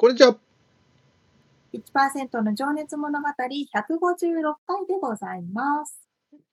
[0.00, 0.34] こんにちは。
[1.74, 6.00] 1%の情熱物語156回でございます。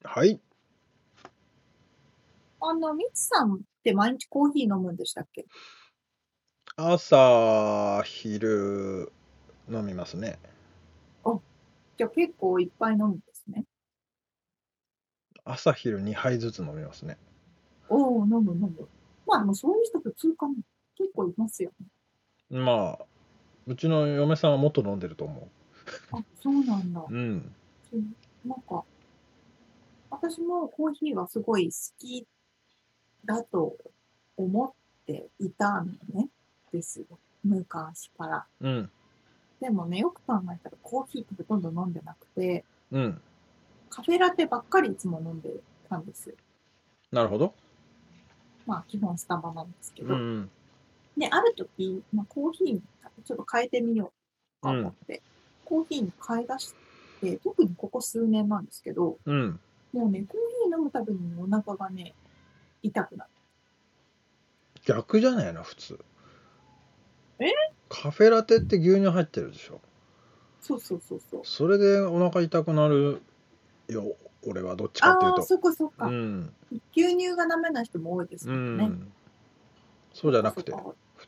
[0.04, 0.42] はい。
[2.60, 5.46] あの、みつさんって毎日コーヒー飲むんでしたっけ？
[6.76, 9.14] 朝、昼、
[9.70, 10.40] 飲みますね。
[11.24, 11.40] あ、
[11.98, 13.64] じゃあ結構いっぱい飲むんですね。
[15.46, 17.18] 朝、昼2杯ずつ飲みますね。
[17.88, 18.90] おお、飲む飲む。
[19.26, 20.56] まあ、でもそういう人普通かも。
[20.98, 22.60] 結構いますよね。
[22.60, 23.06] まあ、
[23.68, 25.50] うちの嫁さんはもっと飲んでると思
[26.14, 27.02] あ、そうなんだ。
[27.02, 27.14] う。
[27.14, 27.54] うん。
[28.46, 28.84] なんか、
[30.10, 32.26] 私もコーヒーはすごい好き
[33.26, 33.76] だと
[34.38, 34.72] 思っ
[35.06, 36.30] ていたのね、
[36.72, 37.06] ですよ。
[37.44, 38.46] 昔から。
[38.62, 38.90] うん。
[39.60, 43.22] でもね、よく考えたらコーヒーってほとんど飲んでなくて、うん。
[43.90, 45.50] カフェラテばっかりいつも飲んで
[45.90, 46.36] たんですよ。
[47.12, 47.54] なるほど。
[48.66, 50.16] まあ、基本スタバなんですけど。
[50.16, 50.50] うん。
[51.18, 52.82] で、ある時、まあ、コーヒーに
[53.26, 54.12] ちょっと変えてみよ
[54.62, 55.22] うと思って、うん、
[55.66, 56.76] コーヒーに変え出し
[57.22, 59.60] て、特にここ数年なんですけど、うん、
[59.94, 62.14] もうね、コーヒー飲むたびにお腹がね、
[62.84, 63.30] 痛くなる。
[64.86, 66.00] 逆じゃないの、普通。
[67.40, 67.52] え？
[67.90, 69.82] カフェラテって牛乳入ってるでしょ？
[70.62, 71.42] そうそうそうそう。
[71.44, 73.22] それでお腹痛くなる
[73.88, 75.38] よ、俺はどっちかっていうと。
[75.38, 76.54] ああ、そっかそっか、うん。
[76.96, 78.86] 牛乳がダメな人も多いですもんね。
[78.86, 79.12] うん、
[80.14, 80.72] そうじゃなくて。
[80.72, 80.78] 普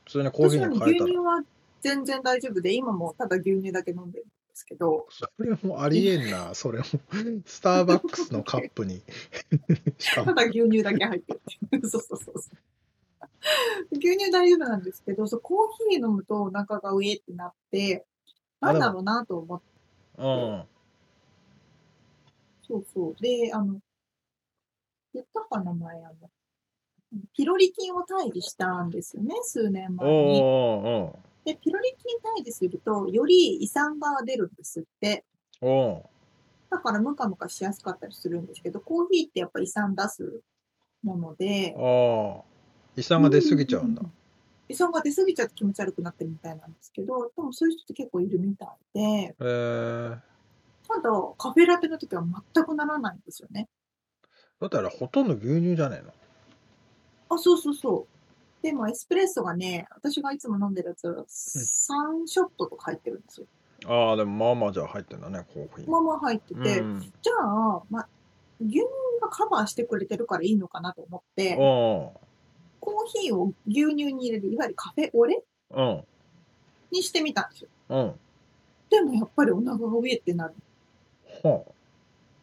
[0.10, 1.44] 通にコーヒーに変えた牛乳は
[1.82, 5.08] 全然大丈夫で、今もただ牛乳だけ飲んでるんですけど。
[5.10, 6.86] それもありえんな、 それも。
[7.46, 9.04] スターバックスのカップに。
[10.16, 11.42] ただ牛乳だけ入ってる。
[11.88, 12.58] そうそうそうそう。
[13.92, 18.06] 牛乳大丈夫なんですけど、そうコーヒー飲むとお腹が上ってなって、
[18.60, 19.66] なんだろうなと思って。
[20.18, 20.64] うん。
[22.68, 23.16] そうそう。
[23.22, 23.80] で、あの、
[25.14, 26.30] 言ったかな、前、あの、
[27.34, 30.42] ピロリ菌を退治したんですよね、数年前に。
[31.46, 35.26] で、ピロリ菌退治すると、より胃酸が出るんですって。
[36.70, 40.42] だからムカムカしやすかったりするんですけど、コーヒーってやっぱ胃酸出す
[41.04, 41.76] もので。
[42.96, 44.12] 胃酸が出すぎちゃうんだ、うん
[44.72, 49.36] 胃酸が出すぎちゃって気持ち悪くなってるみたいなんですけど、でもそういう人って結構いるみたいで。
[49.40, 50.20] えー、
[50.88, 51.10] ただ、
[51.40, 53.68] カフェラテの時は全くならないんですよね。
[54.62, 56.14] だったらほとんど牛乳じゃないの？
[57.30, 58.20] あ、そうそうそう。
[58.62, 63.48] でもエスプレッソがね、私がいつも飲んでるやつは3ショットとか入ってるんですよ。
[63.86, 65.90] ああ、でもまあまあじゃあ入ってんだね、コーヒー。
[65.90, 68.10] まあまあ入ってて、うん、じゃあ、まあ、
[68.60, 68.86] 牛乳
[69.22, 75.42] がカバーしてくれてるからいいのかなと思って、コーヒーを牛乳に入れる、いわゆるカフェオレ、
[75.72, 76.04] うん、
[76.92, 77.70] にしてみたんですよ。
[77.90, 78.20] うん、
[78.90, 80.54] でもやっぱりお腹が上ってなる。
[81.44, 81.72] はあ、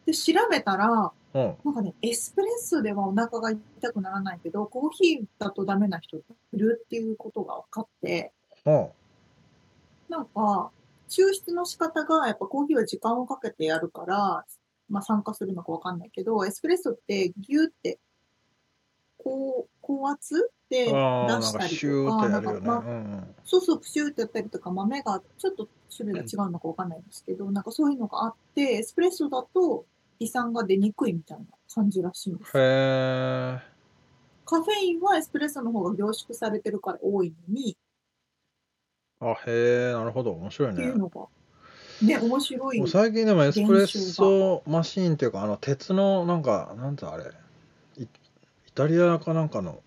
[0.07, 6.21] で、調べたら、うん、なんかね、エスプレッソではお腹が痛くならないけど、コーヒーだとダメな人い
[6.53, 8.31] るっていうことが分かって、
[8.65, 8.87] うん、
[10.09, 10.71] なんか、
[11.09, 14.45] 抽出の仕方が、やっぱコーヒーは時間をかけてやるから、
[14.89, 17.99] まあ参加するのか分かんないけど、エスプレッソってギュって、
[19.17, 29.85] 高高圧で出したりとか、なんか、まあ、そうそう、プシューってやったりとか、豆がちょっと種類が違うのか分かんないんですけど、なんかそういうのがあって、エスプレッソだと、
[30.19, 33.59] 胃酸が出にくいみたいな感じらしいんですへえ。
[34.45, 37.77] カフェインはエスプレッソの方が凝縮されてるから多いのに。
[39.19, 40.31] あ、へえ、なるほど。
[40.31, 40.73] 面白いね。
[40.75, 41.27] っていうのが。
[42.01, 42.87] ね、面白い。
[42.87, 47.25] 最近でもエスプレッソマシーンっていうか、あの、鉄の、なんか、なんてあれ、
[47.97, 48.07] イイ
[48.73, 49.81] タリアかなんかの、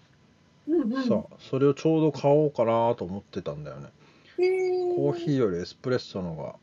[0.68, 3.88] うんうん、さ、それをちょうど買おうかなと思ってたんだよね。
[4.36, 6.56] コーヒーよりエスプレッソのが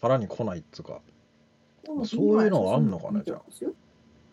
[0.00, 1.00] 腹に来ないっつうか。
[2.04, 3.42] そういうのがあんのかな、じゃあ。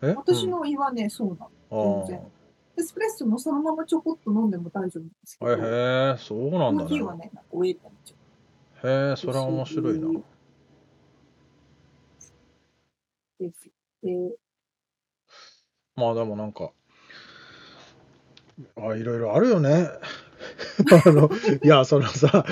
[0.02, 0.14] え？
[0.16, 2.06] 私の胃はね、そうなの。
[2.08, 2.32] 全然。
[2.78, 5.52] エスプレッソもそのままちょこっと飲んでも大丈夫ですけど。
[5.52, 5.56] へ
[6.14, 6.90] え、そうなんだね。
[6.90, 10.22] コーヒーはね、なんかウェイってなっちゃへえ、それは面白いな。
[13.40, 13.70] です。
[14.04, 14.36] で、
[15.96, 16.72] まあでもなんか、
[18.78, 19.90] あ、いろいろあるよね。
[21.06, 21.30] あの、
[21.64, 22.46] いや、そのさ、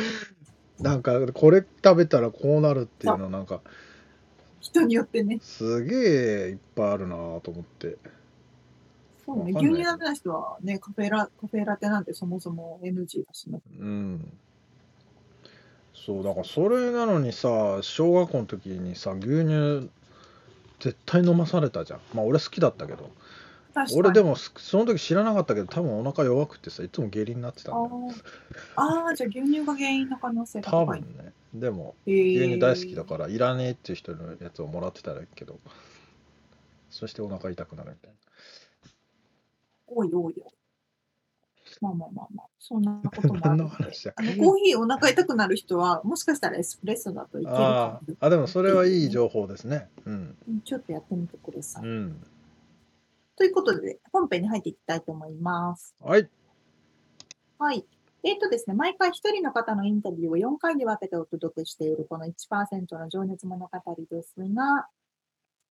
[0.80, 3.62] なんかこれ食べたらこうなるっていうのなんか、
[4.68, 5.40] 人によってね。
[5.42, 7.98] すげえいっぱいあるなと思って。
[9.26, 9.54] そうね。
[9.56, 13.60] 牛乳ダメな人はね、カフェラ、カフェラテなんてそもそも NG だしね。
[13.80, 14.32] うん。
[15.94, 19.90] そう、だからそれなのにさ、小学校の時にさ、牛乳
[20.80, 22.00] 絶対飲まされたじゃん。
[22.14, 23.10] まあ俺好きだったけど。
[23.96, 28.16] 俺でもそその時知らなかったけど、多分お腹弱くてさ、いつも下痢になってたんだよ。
[28.76, 30.86] あーあー、じゃあ牛乳が原因の可能性高い。
[30.86, 31.34] 分ね。
[31.54, 35.60] でも、牛牛乳大好きだから、いらねえっていう人のやつをもらってたらいいけど、
[36.90, 38.14] そしてお腹痛くなるみたい
[39.88, 40.52] 多い多いよ。
[41.82, 47.52] まあまあまあまあ、そんなこともあ何のるので話だあのコーヒーお腹痛くなる人は、もしかしたらエスプレッソだといけな。
[47.52, 49.90] るかあもーあ、でもそれはいい情報ですね。
[50.06, 50.38] うん。
[50.48, 51.84] うんちょっとやってみてください。
[51.86, 52.24] うん。
[53.36, 55.94] ということで、本編に入っていきたいと思います。
[56.00, 56.30] はい。
[57.60, 57.86] はい。
[58.28, 63.72] えっ、とですね、毎回一人の方のインタビューを4回に分けてお届けしているこの1%の情熱物語
[64.12, 64.90] ですが、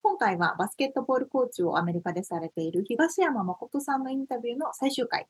[0.02, 5.26] 今回はバスケットボールコーチをアメリカでされている東山誠さんのインタビューの最終回。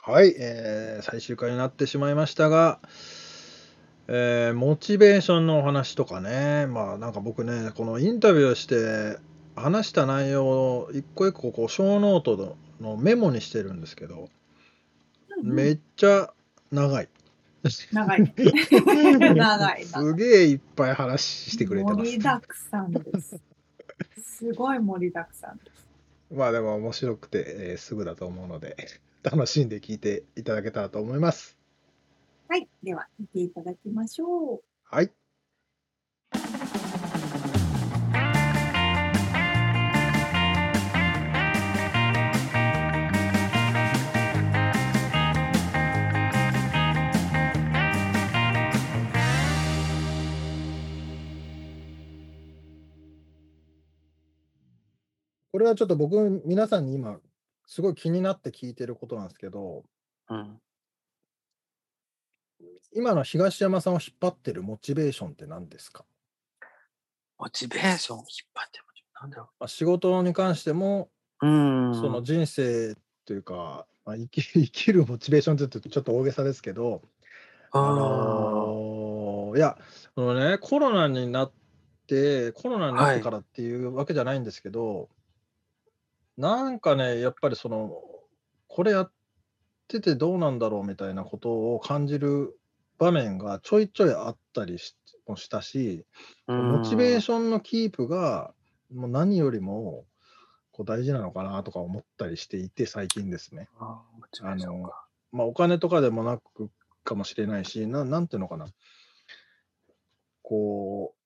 [0.00, 2.80] はい、えー最終回になってしまいましたが、
[4.06, 9.18] えーモチベーションのお話とかね、まあなんか僕ね、このインタビューをして
[9.54, 14.30] 話した内容を一個一個こう小ノートののメモにしてるんですけど、
[15.42, 16.32] めっちゃ
[16.70, 17.08] 長い。
[17.92, 18.34] 長いね。
[18.70, 19.84] 長い長い。
[19.84, 22.18] すげえいっぱい話してくれてます盛り。
[22.18, 23.40] だくさんです。
[24.22, 25.88] すごい盛りだくさんです。
[26.30, 28.76] まあでも面白くて、えーすぐだと思うので、
[29.22, 31.56] 楽しんで聞いていただけたらと思います。
[32.48, 32.68] はい。
[32.82, 34.62] では、見ていただきましょう。
[34.84, 35.10] はい。
[55.58, 57.18] これはちょっと僕、皆さんに今、
[57.66, 59.82] すごい気になって聞いてることなんですけど、
[60.30, 60.60] うん。
[62.94, 66.04] 今の東山さんを引っ張ってるモチベーションって何ですか、
[67.38, 68.86] モチベーションを引っ張っても、
[69.20, 71.10] なんだろまあ、仕事に関しても、
[71.42, 71.48] う。
[71.48, 71.94] うん。
[71.96, 72.94] その人生
[73.26, 77.02] というか、まあ、生き 生きるモチベーションって言うとちょっと大げさですけど、
[77.72, 79.76] ああのーいや、
[80.14, 81.52] そのね、コロナになっ
[82.06, 85.08] て、コロナになってからっていうわけじゃないんですけど、
[86.38, 87.92] なんかね、やっぱりその、
[88.68, 89.12] これやっ
[89.88, 92.56] ててどうなんだろうみたいなことを感じる
[92.96, 94.96] 場面がちょいちょいあったりし
[95.26, 96.06] もしたし、
[96.46, 98.54] モチベーョションのキープが、
[98.94, 100.06] もう何よりも
[100.70, 103.68] こう大事なのかなとか思ったりしていて、最近ですね。
[103.80, 103.84] ン。
[104.18, 105.06] モチベーションか。
[105.32, 106.70] まあ、お金とかでもなく
[107.02, 108.66] かもしれないし、ななんていうのかな。
[110.42, 111.17] こう、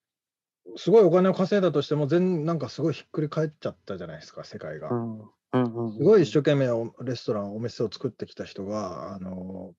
[0.76, 4.90] すごいお金を稼いだとしても、全なんかすごいひっくり返っちゃったじゃないですか、世界が。
[4.90, 5.20] うん。
[5.20, 5.92] うんうんうん。
[5.96, 9.74] すごい一生懸命おレストラン、お店を作ってきた人が、あの、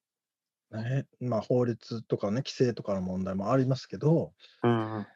[0.71, 4.33] ね、まあ法律とかね、規制とかの問題もありますけど、
[4.63, 5.07] うん。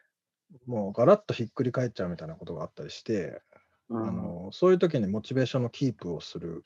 [0.67, 3.41] もうガラッとひっくり返っちゃうみたいなことがあったりして、
[3.89, 4.07] うん。
[4.07, 6.65] あのそういう時にモチベーションのキープをする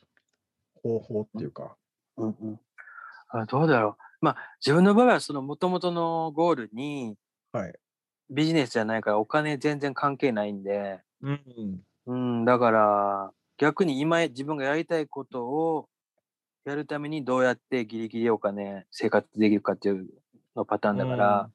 [0.83, 1.77] 方法っていうか、
[2.17, 2.59] うんうん。
[3.29, 4.25] あどうだろう。
[4.25, 7.17] まあ、自分の場合は、その元々のゴールに、
[7.51, 7.79] はい。
[8.31, 11.81] ビジネスじゃないからお金全然関係ないんで、うん。
[12.07, 15.89] うん、だから、逆に今自分がやりたいことを
[16.65, 20.07] やるためにどうやってギリギリお金生活できるかっていう
[20.55, 21.49] のパターンだから、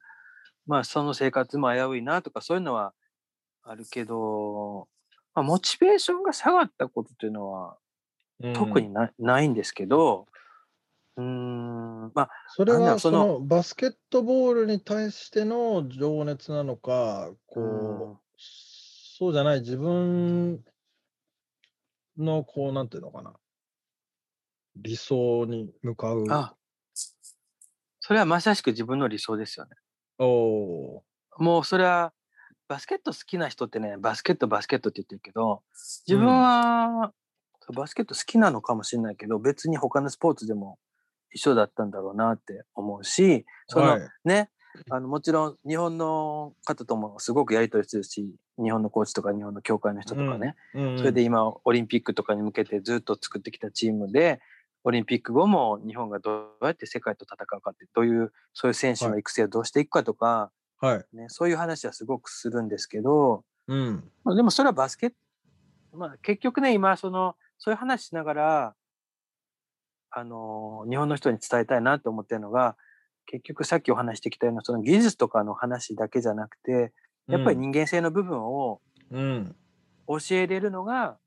[0.67, 2.93] まあその生活も危ういなとかそういうのは
[3.63, 4.87] あるけど、
[5.35, 7.77] まあ、モチベーションが下がったことっていうのは
[8.55, 10.27] 特にな,、ないんですけど、
[11.17, 17.63] うーん、まあ、それはそののバスケットボールに対しての情熱なのか、こう
[18.15, 20.65] んう、そうじゃない自分
[22.19, 23.35] のこう、なんていうのかな、
[24.77, 26.25] 理想に向かう。
[26.31, 26.57] あ、
[28.01, 29.73] それはまさしく自分の理想ですよね。
[30.19, 31.03] おー
[31.39, 32.13] もうそれは
[32.69, 35.63] バスケット好きな人ってね、バスケットバスケットって言ってるけど、
[36.07, 37.13] 自分は、
[37.75, 40.86] バスケット好きなのかもしれないけど、別に他のスポーツでも一
[41.39, 44.51] 緒だったんだろうなって思うし、その、はいね、
[44.91, 54.41] あのもちろん日本の方ともすごくやり取りするし、日本のコーチとか日本の協会の人とかね、うんそれで今オリンピックとかに向けてずっと作ってきたチームで、
[54.85, 60.51] オリンピック後も日本がどうやって世界と戦うかってどういうそういう選手の育成をどうしていくかとか、
[60.81, 61.17] はい。
[61.17, 64.05] ね、そういう話はすごくするんですけど、うん。
[64.25, 65.17] まあでもそれはバスケット、
[65.97, 68.75] まあ、結局ね今そのそういう話しながら
[70.19, 72.75] あの日本の人に伝えたいなと思ってるのが
[73.27, 76.95] 結局さっきお話してきたようなその技術とかの話だけじゃなくて
[77.29, 78.81] やっぱり人間性の部分を
[79.11, 79.55] うん。
[80.09, 81.19] 教えれるのが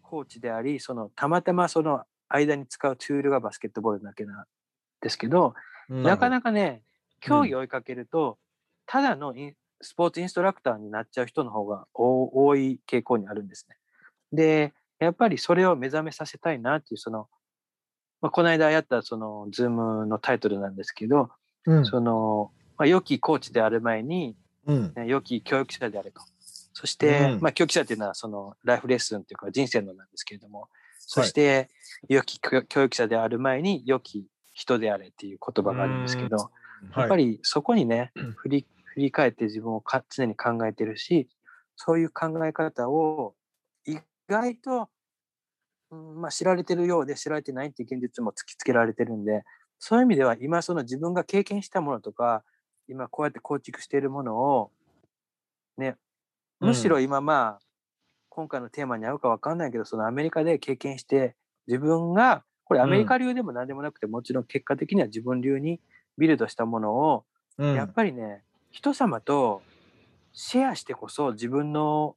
[0.00, 4.44] コーチでありそのたまたまその間に使うツールがバスケットボールだけなん
[5.02, 5.52] ですけど
[5.90, 6.02] うん。
[6.02, 6.44] なかなか。
[6.44, 6.82] かね
[7.20, 8.38] 競技を追いかけると、
[8.86, 9.34] ただの
[9.80, 13.76] スポーツインストラクターになっちゃう人の方が多多い傾向にあるんですね。
[14.32, 17.28] でやっぱりそれを目覚めさせたいなっていうその、
[18.20, 21.30] まあ、この間やったそのズームのタイトルなんですけど、
[21.66, 21.86] うん。
[21.86, 24.92] その、まあ、良きコーチである前に、うん。
[24.94, 26.20] ね良き教育者であれと。
[26.72, 30.68] そして、うんまあ、教育者っていうのはその life lesson っていうか人生のなんですけれども、
[31.00, 31.70] そして
[32.08, 36.50] 良き教教育者である前に良き人であれっていう言葉があるんですけど、
[36.96, 37.32] やっぱり。
[37.32, 41.28] りそこにね、振り振り返って自分をか常に考えてるし、
[41.76, 43.34] そういう考え方を
[43.86, 43.98] 意
[44.28, 44.88] 外と、
[45.90, 49.44] うんまあ、知られてるようで知られてないっていう現実も突きつけられてるんで、
[49.78, 52.42] そういう意味では今その自分が経験したものとか、
[52.88, 54.70] 今こうやって構築しているものを、
[55.76, 55.96] ね、
[56.60, 57.60] むしろ今まあ、
[58.28, 61.34] 今回のテーマに合うかわかんないけど、そのアメリカで経験して、
[61.66, 65.80] 自分が、これアメリカ流でも何でもなくて、もちろん結果的には自分流に
[66.18, 67.24] ビルドしたものを、
[67.56, 67.74] うん。
[67.74, 69.62] やっぱりね、人様と
[70.32, 72.16] シェアしてこそ自分の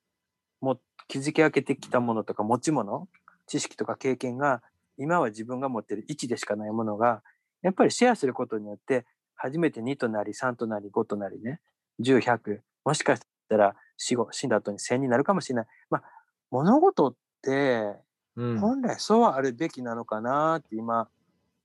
[0.60, 3.08] も築き上げてきたものとか持ち物、
[3.51, 4.63] 知識とか経験が
[4.98, 7.22] 今は自分が持ってる1でしかないものが、
[7.62, 9.05] やっぱりシェアすることによって
[9.36, 11.60] 初めて2となり3となり5となりね、
[12.00, 15.65] 10、100、もしかしたら死後、死んだ後に1000になるかもしれない。
[15.89, 16.03] まあ、
[16.50, 17.96] 物事って
[18.38, 18.60] うん。
[18.60, 21.10] 本来そうはあるべきなのかなって今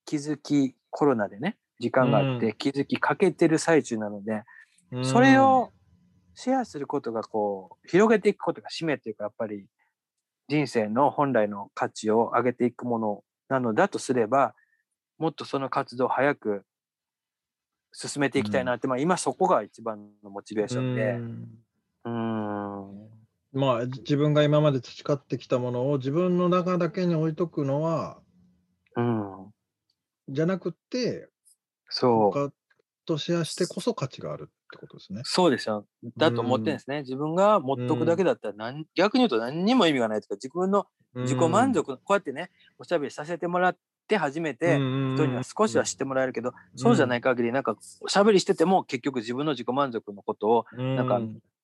[0.05, 4.43] 気づきコロナでね時間があっうて気づきかけてる最中なので、
[5.05, 5.71] それを
[6.35, 9.66] シェアすることがこう広げていくことが使命っていうかやっぱり
[10.49, 14.55] 人生の本来の価値を上げていくものなのだとすれば
[15.19, 16.65] もっとその活動を早く
[17.93, 21.12] 進めていきたいなって、まあ今そこが一番のモチベーションで。
[22.05, 23.09] うん。
[23.53, 28.21] まあ、自分が今まで培ってきたものを自分の中だけに置いとくのは、
[28.97, 29.50] うん。
[30.29, 31.31] じゃなくて、
[31.88, 32.33] そう。
[32.33, 32.53] 他
[33.07, 35.21] とシェアしてこそ価値があるってことですね。
[35.25, 35.87] そうですよ。
[36.17, 37.01] だと思ってるんですね。
[37.01, 43.77] 自分が持っとくだけだったら何、逆に言うと何にも意味がないとか、自分の自己満足、こうやってね、おしゃべりさせてもらっ
[44.09, 51.21] て初めて、人人には少しは知ってもらえるけど、そうじゃない限り、なんか、おしゃべりしてても結局自分の自己満足のことをなんか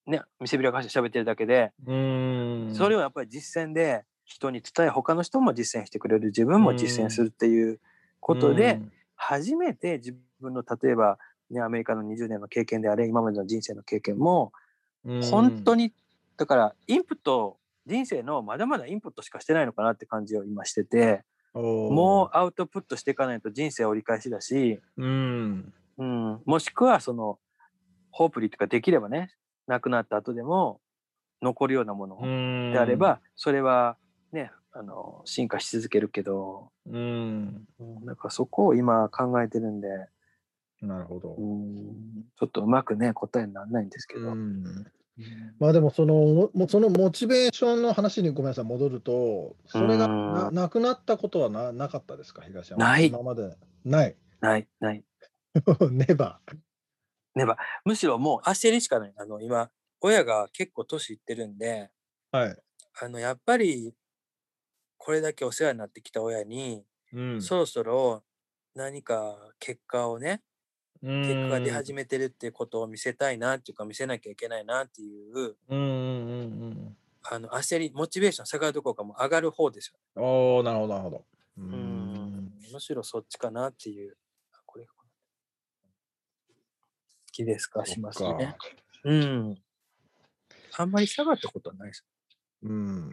[0.06, 7.80] ね、見せびらかして喋ってるだけで、うん、それをやっぱり実践で人に伝え、他の人も実践してくれる、自分も実践するっていう
[8.20, 8.80] ことで、
[9.14, 11.18] 初めて自分の例えば、
[11.52, 14.52] ね、アメリカの20年の経験であれ今までの人生の経験も
[15.04, 15.92] うん、本当に
[16.36, 27.38] だからインプット人生のまだまだインプットしかしてないのかなって感じを今しててもうアウトプットしていかないと人生折り返しだし、う、うん、うん、もしくはその
[28.10, 29.32] ホープリーとかできればね
[29.66, 30.80] 亡くなった後でも
[31.42, 33.96] 残るようなものであれば、それは
[34.32, 39.88] ねあの進化し続けるけど、うん、うん、だからそこを今考えてるんで。
[40.82, 41.34] なるほど。
[41.36, 42.24] うん。
[42.38, 44.64] ちょっとうまくね答えにならないんですけど、うん。
[45.58, 50.54] まあでもそのももそのモチベーションの話にごめんなさい戻るとそれがなうん。
[50.54, 52.42] なくなったことはななかったですか？
[52.42, 53.06] 東山ない。
[53.08, 53.56] 今まで。
[53.84, 54.16] ない。
[54.40, 55.04] ないない。
[57.34, 59.14] ネバむしろもう焦りしかない。
[59.16, 59.70] あの今
[60.00, 61.90] 親が結構年いってるんで
[62.32, 62.56] はい、
[63.00, 63.94] あのやっぱり
[64.96, 68.24] これだけお世話になってきた親に、うん、そろそろ
[68.74, 70.42] 何か結果をね
[71.02, 75.56] 結果が出始めてるっていうことを見せたいなっていうか見せなきゃいけないなっていう。
[75.68, 75.80] うんうんう
[76.68, 81.24] んあの焦りモチベーション下がるどころかもう上がる方ですようんおおなるほどなるほど。
[81.58, 82.52] ううん。
[82.72, 84.16] むしろそっちかなっていう。
[84.52, 84.92] あこれ好
[87.30, 87.86] きですか？
[87.86, 88.56] しますね。
[88.58, 88.66] か
[89.04, 89.54] うん。
[90.76, 92.04] あんまり下がったことはないです。
[92.64, 93.12] うん。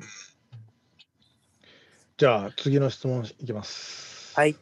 [2.17, 4.35] じゃあ次の質問いきます。
[4.35, 4.55] はい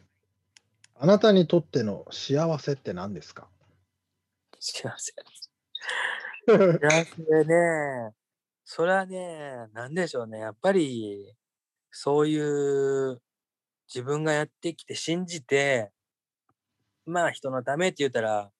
[1.00, 3.46] あなたにとっての幸せって何ですか？
[4.58, 5.12] 幸せ。
[6.44, 8.14] 幸せね。
[8.64, 10.40] それはね何でしょうね。
[10.40, 11.32] やっぱり
[11.92, 13.20] そういう
[13.92, 15.92] 自分がやってきて信じて
[17.06, 18.50] まあ人のためって言ったら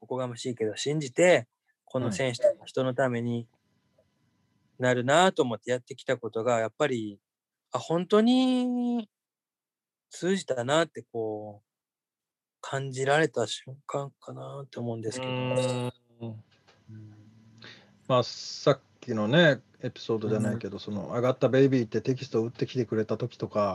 [0.00, 1.46] おこがましいけど信じて
[1.84, 3.46] この選手とか人のために
[4.80, 7.20] なるなと思ってやってきたことがやっぱり
[7.70, 9.08] あ本当に
[10.10, 11.66] 通じたなってこう、
[12.66, 15.32] 感じられた瞬間かなって思うんですけど。
[15.32, 16.42] うんうん
[18.08, 23.74] まあ、さっきのね、エピソードじゃないけど、その上がったベイビーってテキストを打ってきてくれた時とか。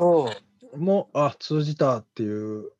[0.76, 2.72] も、あ、通じたっていう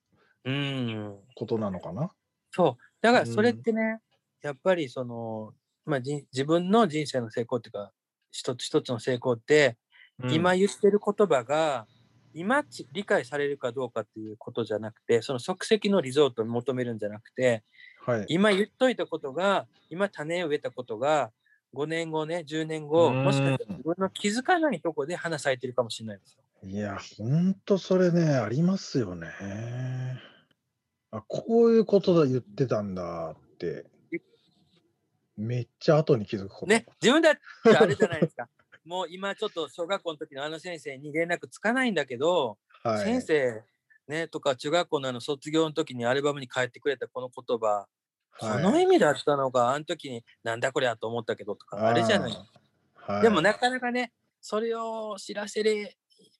[0.46, 1.16] うん。
[1.36, 2.12] ことなのかな？
[2.52, 2.84] そう。
[3.02, 4.00] だからそれってね、
[4.42, 5.54] やっぱりその、
[5.86, 7.92] まあ、じ自分の人生の成功っていうか、
[8.32, 9.78] 一つ一つの成功って、
[10.24, 11.88] うん今言ってる言葉が、
[12.34, 17.64] 今ち理解されるかどうかっていうことじゃなくて、その即席のリゾートを求めるんじゃなくて、
[18.06, 18.26] はい。
[18.30, 21.32] 今言っといたことが、今種を植えたことが、
[21.76, 26.44] 5年後ね、10年後、うんもしかしたら自分の気づかないとこで花咲いてるかもしれないですよ。
[26.64, 29.30] いや、ほんとそれね、ありますよね。
[31.12, 33.86] あ、こういうことだ言ってたんだって、
[35.38, 36.66] めっちゃ後に気づくこと。
[36.68, 38.50] ね、自分だってあれじゃないですか。
[38.90, 43.06] もう今ちょっと小学校の時のあの先生に連絡つかないんだけど、はい。
[43.06, 43.62] 先生
[44.08, 47.86] ねとか中学校のあの卒業の時にアルバムに書いてくれたこの言葉、
[48.40, 52.34] このはい意味だったのか、あの時になんだこりゃと思ったけどとか、あれじゃない。
[52.96, 55.96] はい、でもなかなかね、それを知らせれ、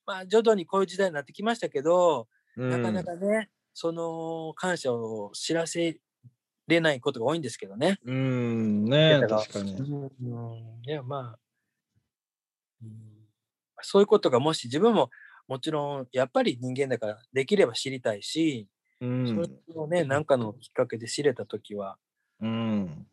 [0.08, 2.28] まあ徐々にこういう時代になってきましたけど、
[2.58, 6.00] うん、なかなかね、その感謝を知らせ
[6.68, 8.00] れないことが多いんですけどね。
[8.06, 9.76] うん、ね確かに。
[9.76, 10.10] うん、
[10.84, 11.36] いや、まあ、うん、
[13.82, 15.10] そういうことがもし自分も
[15.48, 18.68] もちろんやっぱり人間だからできれば知りたいし、
[19.02, 19.28] うん。
[19.28, 21.98] それをね、なんかのきっかけで知れたときは、
[22.42, 23.08] うん、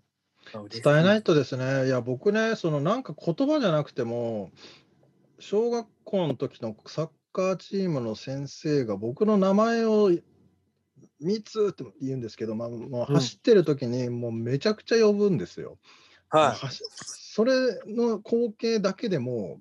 [0.53, 4.51] 伝えないとですね、いや、僕ね、そのなんか言葉じゃなくても、
[5.39, 10.11] 小学校の時のサッカーチームの先生が僕の名前を
[11.21, 13.15] 三つって言うんですけど、まあ、もううん。
[13.17, 15.79] 走ってる時にもうめちゃくちゃ呼ぶんですよ。
[16.29, 16.83] は走
[17.37, 17.52] それ
[17.85, 19.59] の光景だけでも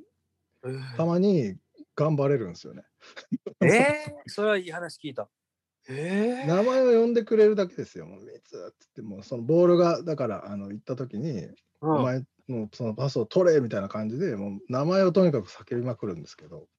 [0.64, 0.70] い。
[0.96, 1.58] たまに
[1.94, 2.84] 頑張れるんですよね。
[3.62, 5.30] ええ それはいい話聞いた。
[5.90, 8.06] ええ名前を呼んでくれるだけですよ。
[8.06, 8.32] もう三つ？
[8.32, 16.70] って言ってもそのボールがだからあの行った時に、うんお前のそのパスを取れみたいな感じでもう名前をとにかく叫びまくるんですけど、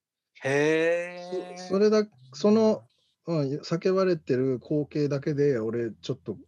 [0.45, 1.57] へえ。
[1.59, 2.89] そそれだその、
[3.27, 6.41] うん、叫ばれてる光景だけで俺ちょっとも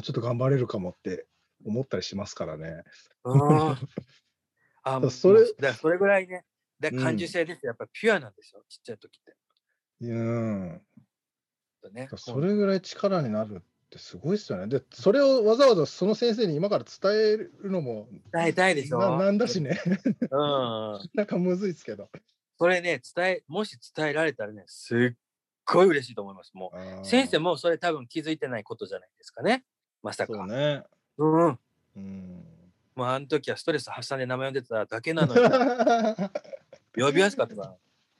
[0.00, 1.28] うちょっと頑張れるかもって
[1.64, 2.84] 思ったりしますからね。
[3.24, 3.76] うん。
[4.82, 6.44] あ、 もうそれだそれぐらいね、
[6.80, 7.70] だから感受性ですよ。
[7.70, 9.36] やっぱピュアなんですよ、ちっちゃい時って。
[10.00, 10.82] うん、
[11.92, 14.66] ね、それぐらい力になるってすごいですよね。
[14.66, 18.98] でそれをわざわざその先生に今から伝えるのも伝えたいでしょ。
[18.98, 19.80] ななんだしね
[20.20, 20.28] うん。
[21.14, 22.10] なんかむずいですけど。
[22.58, 25.16] それね、伝え、もし伝えられたらね、すっ
[25.64, 26.52] ごい嬉しいと思います。
[26.54, 26.72] も
[27.02, 29.64] う、先生ももそれ多分気づいてないことじゃないですかね。
[30.02, 30.34] まさか。
[30.34, 30.84] そうね。
[31.18, 31.58] うん。
[31.96, 32.44] うん
[32.94, 35.40] もうあの時はストレス発散で名前呼んでただけなのに、
[36.94, 37.76] 呼びやすかったから。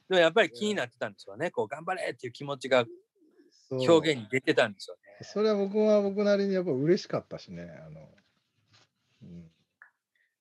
[0.09, 1.49] でもやっぱり気になってたんですよね。
[1.49, 2.85] こう、頑張れっていう気持ちが
[3.69, 5.01] 表現に出てたんですよね。
[5.21, 7.63] それは僕は僕なりにやっぱ嬉しかったしね。
[7.63, 8.09] あの
[9.23, 9.51] うん、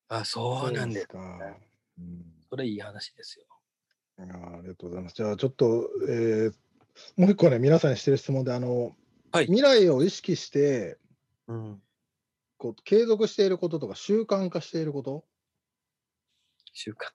[0.09, 1.07] あ、そうなんです。
[1.07, 1.19] か。
[1.99, 3.47] うんそれいい話ですよ。
[4.27, 5.17] いやーありがとうございます。
[5.17, 6.55] じゃあちょっと、えー
[7.17, 8.97] もう一個ね、皆さんにしてる質問で、あの、
[9.33, 10.97] はい未来を意識して
[11.49, 11.83] うん。
[12.65, 15.27] こう、継続していることとか、習慣化していること、
[16.73, 17.13] 習慣化。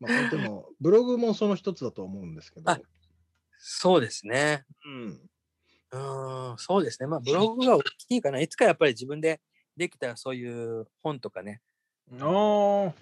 [0.00, 2.78] まあ、でも、ブログもその一つだと思うんですけど、あ
[3.58, 4.66] そうですね。
[4.84, 7.06] うん、うん、そうですね。
[7.06, 8.38] まあ、ブログが大きいかな。
[8.38, 9.40] いつかやっぱり自分で
[9.78, 11.62] できたらそういう本とかね、
[12.20, 12.92] ああ、は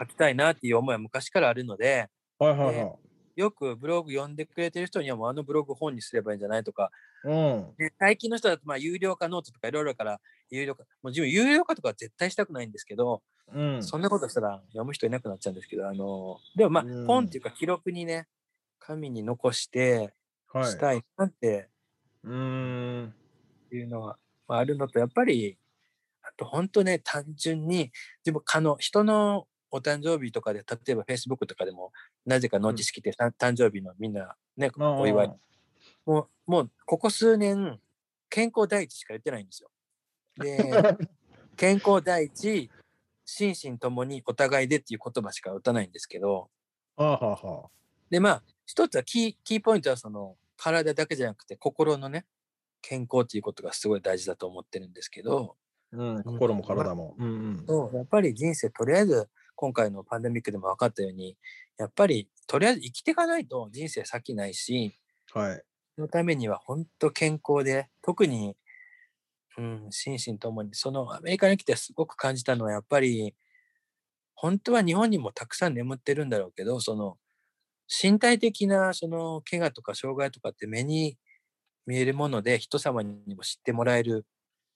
[0.00, 2.08] 書きたいなっていう思いは昔からあるので、
[2.40, 3.07] いはいはい。
[3.40, 6.90] よくブログ読んでくれてる人にはもうあのブログ本にすればいいんじゃないとか、
[7.24, 10.20] うん、ね最近の人だとまあ有料化ノートとかいろいろから
[10.50, 13.22] 有料化、もう自分有料化とかは絶対したくないんですけど、
[13.54, 17.06] うん、そんなことしたら読む人いなくなっちゃうんですけど、あの、でもまあうん。
[17.06, 18.26] 本っていうか記録にね、
[18.80, 20.12] 紙に残して
[20.48, 20.64] はい。
[20.64, 21.68] したいなって。
[22.24, 22.34] うー
[23.02, 23.14] ん、
[23.72, 25.58] いうのは、まあ、あるのと、やっぱり、
[26.22, 27.92] あと本当ね、単純に、
[28.24, 31.92] 自分、かの人のお誕生日とかで、例えば Facebook とかでも、
[32.24, 35.32] なぜかノーティス来て、た誕生日のみんなね、お祝い。
[36.06, 37.78] もう、もう、ここ数年、
[38.30, 39.70] 健康第一しか言ってないんですよ。
[40.36, 40.56] で、
[41.56, 42.70] 健康第一、
[43.24, 46.50] 心身ともにお互いでっていう言葉しか打たないんですけど。
[48.10, 52.26] で、まあ、一つはキー、キーポイントはその、体だけじゃなくて、心のね、
[52.80, 55.56] 健康っていうことがすごい大事だと思ってるんですけど、
[55.92, 57.14] うん、心も体も。
[57.18, 57.64] うんうん。
[57.66, 59.28] そうやっぱり人生とりあえず
[59.60, 61.36] 今回のパンデミックでも分かったように
[61.78, 64.94] やっぱりとりあえず生きていかないと人生先ないし
[65.32, 65.62] はい。
[65.96, 68.56] そのためには本当健康で特に、
[69.56, 73.34] うん、心身ともにそのアメリカに来てすごく感じたのはやっぱり
[74.34, 77.16] 本当は日本にもたくさん眠ってるんだろうけどその
[77.88, 81.16] 身体的なその怪我とか障害とかって目に
[81.86, 84.24] 見えるもので人様にも知ってもらえる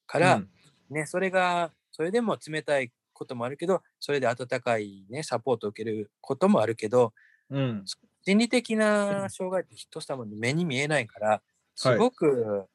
[0.06, 0.48] から、うん
[0.92, 2.92] ね、それが、それでも冷たい
[3.22, 7.12] こともあるけど、それで温かいね、サポートを受けることもあるけど、
[7.50, 7.84] うん。
[8.24, 11.42] 心理的な障害って人様に目に見えないから、
[11.74, 12.66] すごく、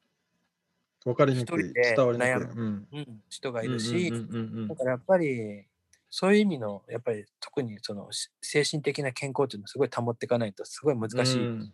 [1.04, 1.64] わかりにくい。
[1.64, 2.58] 一人で伝わりに悩くい。
[2.58, 2.88] うん。
[2.92, 4.12] うん、人がいるし、
[4.68, 5.66] だからやっぱり、
[6.10, 11.72] そういう意味の、やっぱり特にそのし精神的な健康っていうのをすごい保っていかないとすごい難しいうん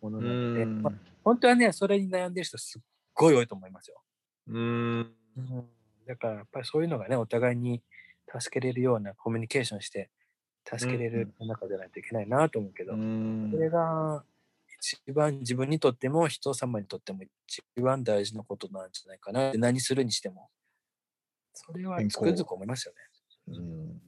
[0.00, 2.82] ものうなので、んまあ本当はね、それに悩んでる人すっ
[3.14, 4.02] ごい多いと思いますよ。
[4.48, 5.16] うん。
[6.06, 7.82] だからやっぱりそういうのがね、お互いに
[8.38, 10.10] 助けれるようなコミュニケーションして、
[10.64, 14.24] 助けれる中でないといけないなと思うけど、うんそれが
[14.78, 19.52] 一番自分にとっても人様にとっても一番大事なことなんじゃないかな。
[19.52, 20.48] で何するにしても。
[21.54, 23.58] それはつくづく思いますよね。
[23.58, 24.02] うん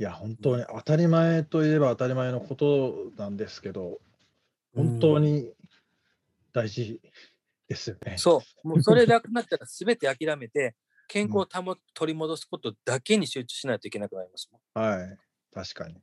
[0.00, 4.00] いや、本当に当たり前といえば当たり前のことなんですけど、
[4.74, 5.52] 本当に
[6.54, 7.02] 大事
[7.68, 8.16] ですよね。
[8.16, 8.68] そう。
[8.68, 10.74] もうそれなくなったら全て諦めて、
[11.10, 14.84] 健康を保取り戻すことだけに集中しないといけなくなりますもん。
[14.84, 15.18] はい。
[15.52, 15.96] 確かに。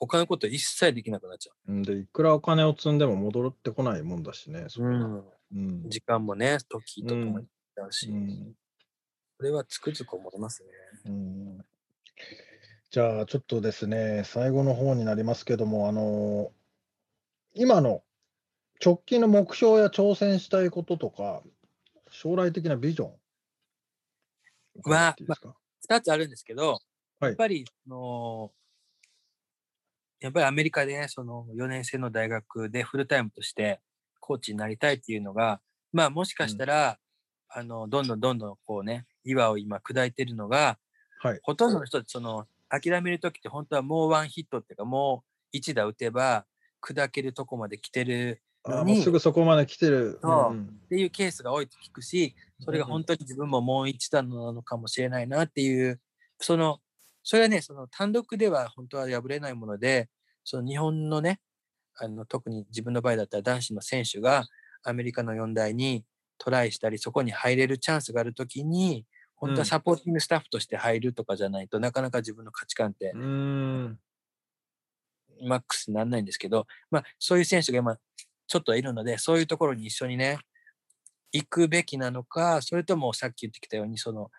[0.00, 4.66] 他のこと一切できなくなっちゃうんで、いくらお金を積んでも戻ってこないもんだしね。
[4.78, 4.82] う。
[4.82, 5.24] ん。
[5.54, 8.54] うん時間もね、時とともにだし、うん
[9.38, 10.70] これはつくづく思いますね。
[11.04, 11.58] うん
[12.90, 16.50] じゃあ、ちょっとですね、最後の方になりますけども、あの
[17.52, 18.02] 今の
[18.82, 21.42] 直近の目標や挑戦したいこととか、
[22.10, 23.14] 将来的なビジョン。
[24.84, 25.56] は伺っていいですか
[25.90, 26.80] ？2つあるんですけど、
[27.20, 27.30] はい。
[27.30, 28.52] やっぱり、その、
[30.20, 33.80] やっぱりアメリカでね、その4年生の大学でフルタイムとして
[34.20, 35.60] コーチになりたいっていうのが、
[35.92, 36.98] まあもしかしたら、
[37.48, 40.78] あの、どんどんどんどんこうね、岩を今砕いてるのが、
[41.20, 41.40] はい。
[41.42, 46.46] ほとんどの人ってその、諦めるときって本当はもうワンヒットっていうか、もう一打打てば
[46.82, 50.18] 砕けるとこまで来てるもうすぐそこまで来てる。
[50.22, 50.52] そう。
[50.52, 56.00] うんっていうケースが多いと聞くし、それが本当に自分ももう一段なのかもしれないなっていう、
[56.40, 56.78] その、
[57.24, 60.08] それはね、その単独では本当は破れないもので、
[60.44, 61.40] その日本のね、
[61.96, 64.44] あの特に自分の場合だったら男子の選手が
[64.84, 66.04] アメリカの4大に
[66.38, 69.58] トライしたり、そこに入れるチャンスがあるときに、本当うん。
[69.58, 73.12] はサポーティングスタッフとして入るとかじゃないとなかなか自分の価値観って。
[75.42, 77.98] マックスにならないんですけど、まあ、そういう選手が今、
[78.48, 80.38] ちょっといるので、そういうところに一緒にね、
[81.32, 84.30] 行くべきなのか、それともさっき言ってきたように、その、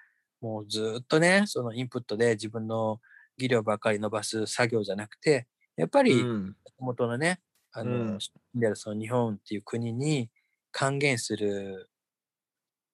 [0.41, 3.01] もうずっとね、そのインプットで自分の
[3.37, 6.55] 技量ばかり伸ばす作業じゃなくて、やっぱりうん。
[6.79, 7.41] 元のね、
[7.71, 8.19] あの、うん。
[8.55, 10.29] であるその日本っていう国に
[10.71, 11.89] 還元する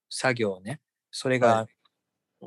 [0.10, 1.67] 作業をね、それはが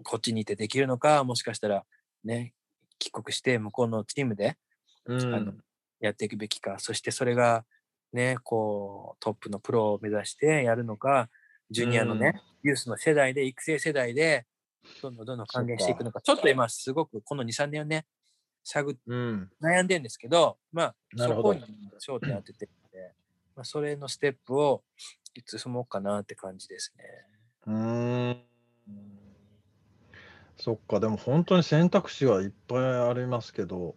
[0.05, 1.87] こっちにいてできるのか、もしかしたら
[2.25, 2.55] ね、
[2.99, 4.59] 帰国して向こうのチームで
[5.07, 5.21] うん。
[5.31, 5.55] あの
[6.01, 7.67] やっていくべきか、そしてそれが
[8.13, 11.29] ね、こうトップのプロを目指してやるのか、
[11.71, 14.47] ジュニアのね、ユースの世代で、育成世代で、
[15.03, 18.07] どんどんどんどん還元していくのか、ちょっと今すごくこの2、3年をね、
[18.65, 19.51] 探っうん。
[19.61, 21.61] 悩んでるんですけど、まあ、そこに
[22.01, 23.15] 焦点当ててるので、
[23.55, 24.83] まあ、それのステップを
[25.35, 27.05] いつ踏もうかなって感じですね。
[27.67, 28.43] うーん。
[30.59, 33.95] そっか、でも本当に選択肢はいっぱいありますけど、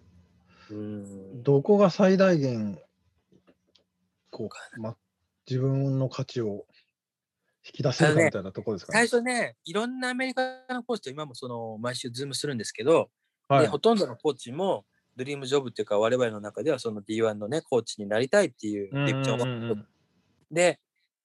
[0.69, 1.43] うん。
[1.43, 2.79] どこが最大限、
[4.47, 4.97] こう、ま、
[5.49, 6.65] 自分の価値を
[7.65, 9.03] 引き出せるかみたいなところですか最ね。
[9.03, 13.11] 初ね、いろんなアメリカのコーチと今もその毎週ズームするんですけど、
[13.47, 13.65] はい。
[13.65, 19.89] でほとんどのコーチも dream job っていうか我々の中ではその D1 のねコーチになりたいっていううんうん division うんうん
[20.51, 20.79] で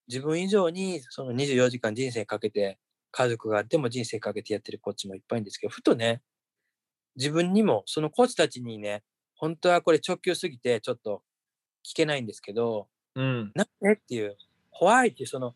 [0.08, 2.78] 自分以上にその24時間人生かけて
[3.10, 6.22] 家族があっても人生かけてやってるコーチもいっぱいいるんですけどふとね
[7.16, 9.04] 自分にもそのコーチたちにね
[9.36, 11.22] 本当はこれ直球すぎてちょっと
[11.84, 13.52] 聞けないんですけどうん。
[13.54, 14.36] なんでっていう、
[14.70, 15.54] 怖いっていう、その、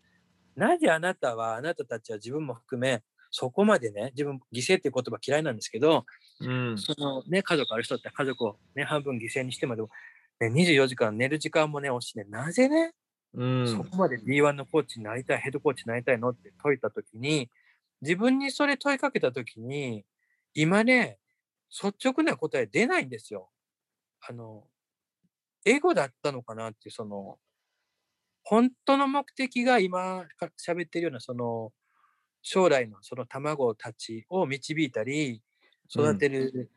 [0.57, 6.05] なぜあなたは、あなたたちは自分も含め、そこまでね、自分、犠牲っていう言葉嫌いなんですけど、
[6.40, 6.79] うん。
[6.79, 9.90] そのね、家族ある人って家族をね、半分犠牲にしてまでも、
[10.40, 12.92] ね、24時間寝る時間もね、惜しいね、なぜね、
[13.35, 13.68] うん。
[13.68, 17.51] そこまで D1 のコーチになりたい、ヘッドコーチになりたいのって問いたときに、
[18.01, 20.05] 自分にそれ問いかけたときに、
[20.55, 21.18] 今ね、
[21.71, 23.51] 率直な答え出ないんですよ。
[24.27, 24.64] あの、
[25.64, 27.38] エゴだったのかなっていう、その、
[28.51, 31.71] 本当の目的が今か喋ってるような、その、
[32.41, 35.43] 将来のその卵たちを導いたり、
[35.91, 36.71] 育てる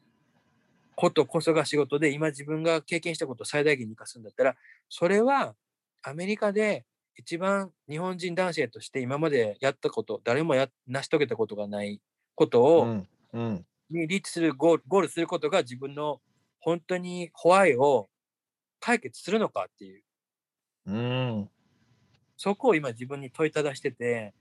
[0.98, 4.58] ことこそが仕事で、今自分が経験したことを最大限に生かすんだったら、
[4.90, 5.56] それは
[6.02, 12.02] アメリカで一番日本人男性として今までやったこと、誰もや成し遂げたことがない
[12.36, 13.08] ことを、うん。
[13.32, 13.66] うん。
[13.90, 16.20] にリーチするゴール、ゴールすることが自分の
[16.60, 18.10] 本当にホワイを
[18.82, 20.04] 解決するのかっていう、
[20.88, 21.50] うん。
[22.42, 24.34] そこを今自分に問いただしてて、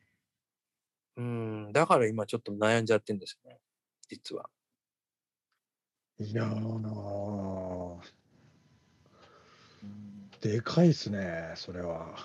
[1.18, 3.58] うん、だから今ちょっと悩んじゃってんですよね、
[4.08, 4.48] 実は。
[6.18, 7.98] いやー、
[10.40, 12.16] でかいっすね、それは。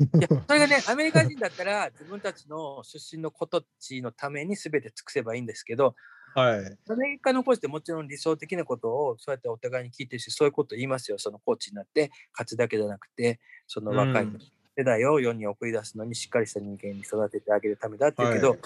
[0.00, 5.94] いや、それがね、アメリカ人だったら自分たちの出身の子たちのために全て尽くせばいいんですけど、
[6.34, 6.78] はい。
[6.88, 11.18] アメリカのコーチってもちろん理想的なことをそうやってお互いに聞いてるし、そういうこと言いますよ。
[11.18, 14.38] そのコーチになって勝つだけじゃなくて、その若いうん
[14.76, 18.58] 世代を世に送り出すのにしっかりした人間に育ててあげるためだって言うけど、はい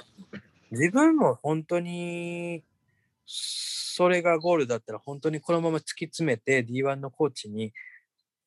[0.70, 2.64] 自分も本当に
[3.24, 7.72] それがゴールだったら本当にこのまま突き詰めて D1 のコーチに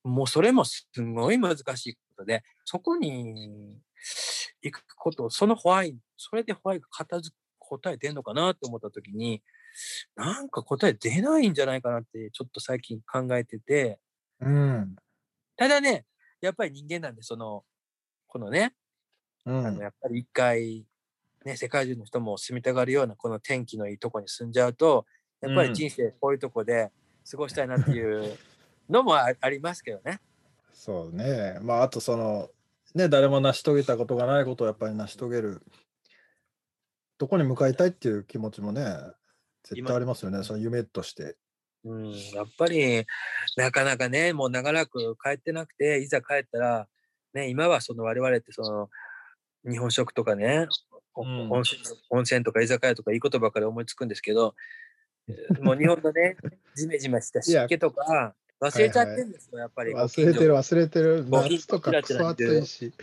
[0.04, 3.76] もうそれもすごい難しいことでそこに
[4.62, 9.44] 行くことそのホワイそれでホワイが片付答え出んのかなって思った時に
[10.16, 14.00] なんか答え出ないんじゃないかなってちょっと最近考えてて
[14.42, 14.96] うん。
[15.56, 16.06] ただね
[16.42, 17.64] やっぱり人間なんでその
[18.28, 18.74] このね
[19.46, 19.82] うんあの。
[19.82, 20.86] やっぱり一回、
[21.46, 25.06] ね、世界中の人も住みたがるようなこの天気のいいとこに住んじゃうと
[25.42, 26.92] やっぱり人生こういうとこで
[27.30, 28.38] 過ごしたいなっていう
[28.90, 30.20] のもあありますけどね。
[30.74, 31.60] そうね。
[31.62, 32.50] まあ、あとその、
[32.96, 35.62] ね、誰も成し遂げたことがないことをやっぱり成し遂げる、
[37.18, 38.86] どこに向かいたいっていう気持ちもね、
[39.64, 41.36] 絶対ありますよね、その夢として。
[41.86, 43.06] うん、やっぱり
[43.56, 46.88] なかなかねもう長らく帰ってなくていざ帰ったら、
[47.34, 48.90] ね、今はその我々ってその
[49.70, 50.68] 日本食とかね、
[51.14, 54.56] おうん温泉温泉とか居酒屋とかいいことばかり思いつくんですけど
[55.28, 56.38] えーもう日本のね
[56.76, 61.26] ジメジメした湿気とか忘れちゃってるんですよ、やっぱり忘れてる、忘れてる。
[61.30, 62.94] 夏とかクソ暑いし。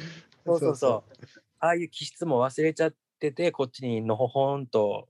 [0.45, 1.27] そうそうそう。
[1.59, 5.09] ああいう気質も忘れちゃってて、こっちにのほほんと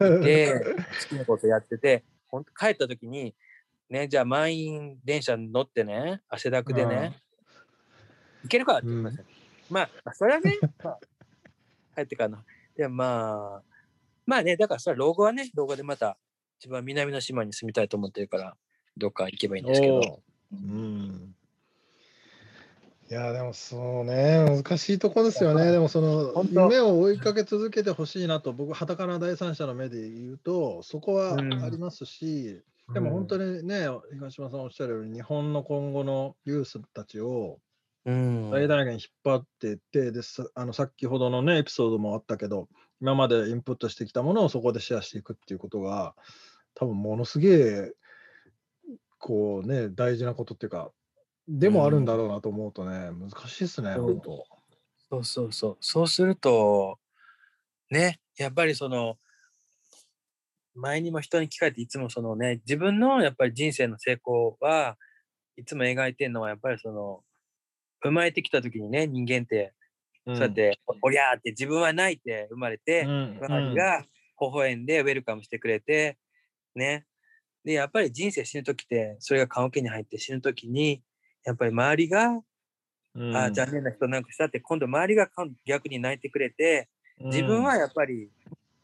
[0.00, 0.60] ういて、
[1.08, 2.02] 好きなことやってて、
[2.42, 3.34] 帰った時に、
[3.90, 7.16] ね、じゃあ満員電車に乗ってね、汗だくでね、
[8.42, 9.22] 行けるかって言いました、
[9.70, 10.98] まあ、まあそれはね、 まあ、
[11.94, 12.38] 帰ってからの。
[12.76, 13.62] でもまあ、
[14.26, 16.16] まあね、だからそれは老後はね、老後でまた
[16.58, 18.56] 自分は南の島に住みたいと思ってるから、
[18.96, 20.22] どっか行けばいいんですけど。
[20.52, 21.34] うん。
[23.10, 25.70] いや、でもそうね、難しいとこですよね。
[25.70, 31.62] でもその夢を追いかけ続けてほしいなと、僕、はたから第三者の目で言うと、そこはうん。
[31.62, 32.62] ありますし、
[32.94, 37.58] でも本当にね、東島さんおっしゃるように、日本の今後のユースたちを
[38.06, 42.68] うん、最大限引っ張っていって、でさあの先ほどのね、エピソードもあったけど、
[43.00, 46.14] 今までインプットしてきたものをそこでシェアしていくっていうことが、
[46.74, 47.92] 多分ものすげえ、
[49.18, 50.90] こうね、大事なことっていうか、
[51.46, 54.46] でもあるんだろうなと思うとね、難しいですね、そう本当。
[55.10, 55.76] そうそうそう。
[55.80, 56.98] そうすると、
[57.90, 59.18] ね、やっぱりその、
[60.74, 64.96] 前にも人に聞かれていつもそのね、自分のやっぱり人生の成功は
[65.56, 67.22] いつも描いてるのはやっぱりその、
[68.02, 69.72] 生まれてきた時にね、人間って、
[70.26, 74.04] そうやって、おりゃーって自分は泣いて生まれて、うん、周りが
[74.40, 76.18] 微笑んでウェルカムしてくれて、
[76.74, 77.06] ね。
[77.64, 81.02] で、やっぱり人生死ぬ時って、それが棺桶に入って死ぬ時に、
[81.44, 82.42] やっぱり周りが
[83.16, 85.28] うん、あー残念な人なんかしたって今度周りが
[85.64, 86.88] 逆に泣いてくれて
[87.20, 88.28] 自分はやっぱり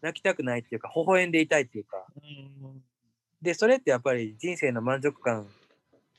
[0.00, 2.06] 泣きたくないっていうか微笑んでいたいっていうか。
[2.16, 2.82] うん、
[3.42, 5.46] でそれってやっぱり人生の満足感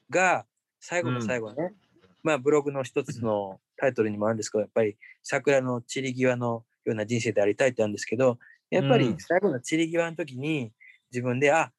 [0.10, 0.46] が
[0.80, 1.74] 最後の最後ね、
[2.22, 8.38] まあブログの一つのタイトルにもあるんですけどやっぱり桜の散り際のような人生でありたいってあるんですけど
[8.70, 9.18] やっぱりうん。
[9.20, 10.74] 最後の散り際の時に
[11.12, 11.72] 自分であ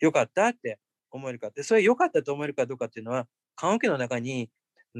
[0.00, 0.78] よかったって
[1.10, 1.48] 思えるか。
[1.48, 4.50] ってそれ良かったと思えるかどうかっていうのは棺桶の中に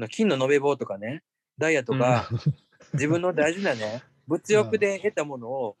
[0.09, 1.23] 金の延べ棒とかね
[1.57, 2.29] ダイヤとか、
[2.93, 5.77] 自分の大事なね物欲で得たものを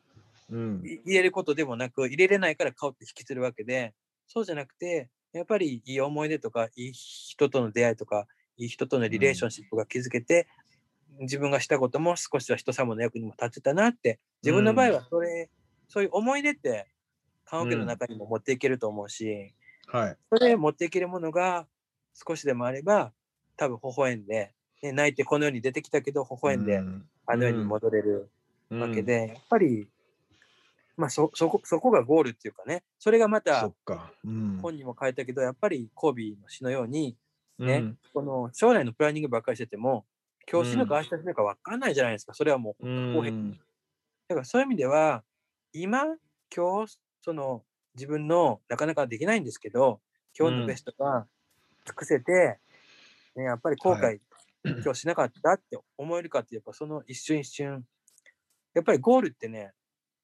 [0.49, 3.93] 入れることでもなく入れれないから顔って引きずるわけで
[4.27, 10.47] そうじゃなくてやっぱりいい思い出とかいい人との出会いとかいい人とのリレーションシップが築けて、
[11.19, 15.49] 自分がしたことも少しは人様の役にも立てたなって自分の場合はそれ、
[15.87, 16.87] そういう思い出って
[17.45, 19.53] 棺桶の中にも持っていけると思うし、
[19.87, 20.17] はい。
[20.31, 21.67] それ持っていけるものが
[22.27, 23.11] 少しでもあれば
[23.55, 24.51] 多分微笑んで、
[24.81, 27.05] ね、泣いてこの世に出てきたけど微笑んで、うん。
[27.25, 28.29] あの世に戻れる
[28.69, 29.89] わけうんで、やっぱり、
[30.95, 33.71] まあ、そそこそこがゴールっていうかねそれがまそた
[34.61, 37.17] 本にも書いたけどやっぱりコービーの詩のように
[37.59, 37.97] ね、うん。
[38.13, 40.05] この将来のプランニングばっかりしてても
[40.49, 42.33] 今日死ぬかうん明日死ぬか分かんないじゃないですか。
[42.33, 43.13] それはもううん。
[43.15, 43.35] 公平
[44.29, 45.23] だからそういう意味では
[45.73, 46.05] 今
[46.55, 47.63] 今日その
[47.95, 49.99] 自分のなかなかできないんですけど
[50.37, 51.27] 今日のベストが
[51.87, 52.59] 尽くせて、
[53.35, 54.21] ね、やっぱり後悔、はい
[54.63, 57.85] 今日しなかったって思えるかってやっぱその一瞬一瞬
[58.73, 59.71] やっぱりゴールってね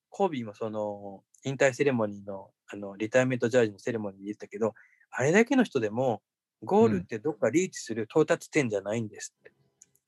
[0.09, 4.73] コービーもその引退セレモニーのあのリタイアメントジャージのセレモニーで言ったけど、
[5.11, 6.21] あれだけの人でも
[6.63, 9.51] ゴールってどっかリーチする到達点じゃないんですって。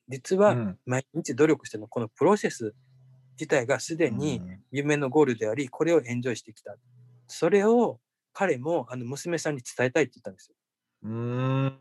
[0.08, 2.74] 実はうん毎日努力してのこのプロセス
[3.32, 4.40] 自体がすでに
[4.70, 6.76] 夢のゴールであり、これをエンジョイしてきた。
[7.28, 8.00] それを
[8.32, 10.56] 彼もあの娘さんに伝えたいって言ったんですよ。
[11.06, 11.78] うーん。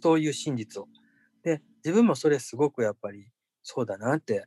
[0.00, 0.88] そういう真実を。
[1.42, 3.30] で、自分もそれすごくやっぱり
[3.62, 4.46] そうだなって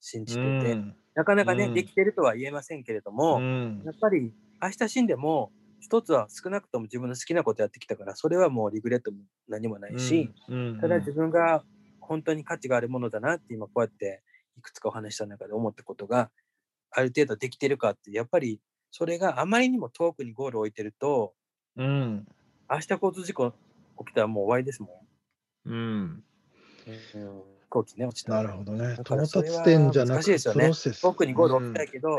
[0.00, 9.18] 信じてて、うんなかなかね、うんできてるとは言えませんけれども、うんやっぱり明日死んでも、一つは少なくとも自分の好きなことやってきたから、それはもうリグレットも
[9.48, 11.64] 何もないし、うんただ自分が
[12.00, 14.22] 本当に価値があるものだなって今こうやって
[14.58, 16.30] いくつかお話した中で思ったことが
[16.90, 21.34] ある程度できてるかって、やっぱりそれがあまりにも遠くにゴールを置いてると、
[21.76, 22.26] うん。
[22.70, 23.52] 明日交通事故
[23.98, 25.04] 起きたらもう終わりですも
[25.64, 25.74] うん。
[25.74, 26.24] ん。
[26.86, 28.94] うん、飛行機ね、落ちたらなるほどね。
[28.96, 31.00] だから到それは達点じゃなくて難しいですよねプロセス。
[31.00, 32.16] 遠くにゴールを置きたいけど、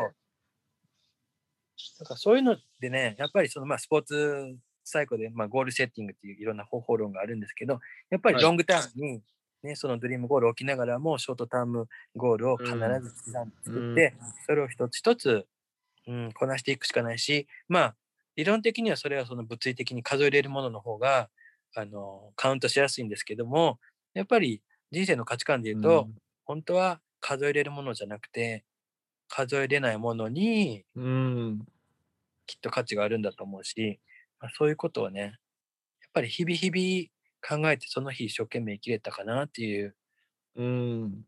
[2.00, 7.80] だからそういうのでね、やっぱりそのまあスポーツサイクルでまあゴールセッティングっていういろんな方法論があるんですけど、
[8.10, 9.22] やっぱりはいロングタームに、
[9.64, 14.14] ねそのドリームゴールを置きながらも、ショートタームゴールを必ず刻んで作って、
[14.46, 15.48] それを一つ一つ、
[16.08, 17.96] うん、こなしていくしかないし、まあ、
[18.38, 21.30] 理論的にはそれはその物理的に数えれるものの方が、
[21.76, 23.80] あの、カウントしやすいんですけども、
[24.16, 26.10] やっぱり人生の価値観で言うと、
[26.46, 28.66] 本当は数えれるものじゃなくて、
[29.30, 31.68] 数えれないものにうん。
[32.48, 34.00] きっと価値があるんだと思うし、
[34.40, 35.34] まあ、そういうことをね、やっ
[36.14, 39.96] ぱり日々日々考えてその日一生懸命生きれたかなっていう
[40.56, 41.26] うん。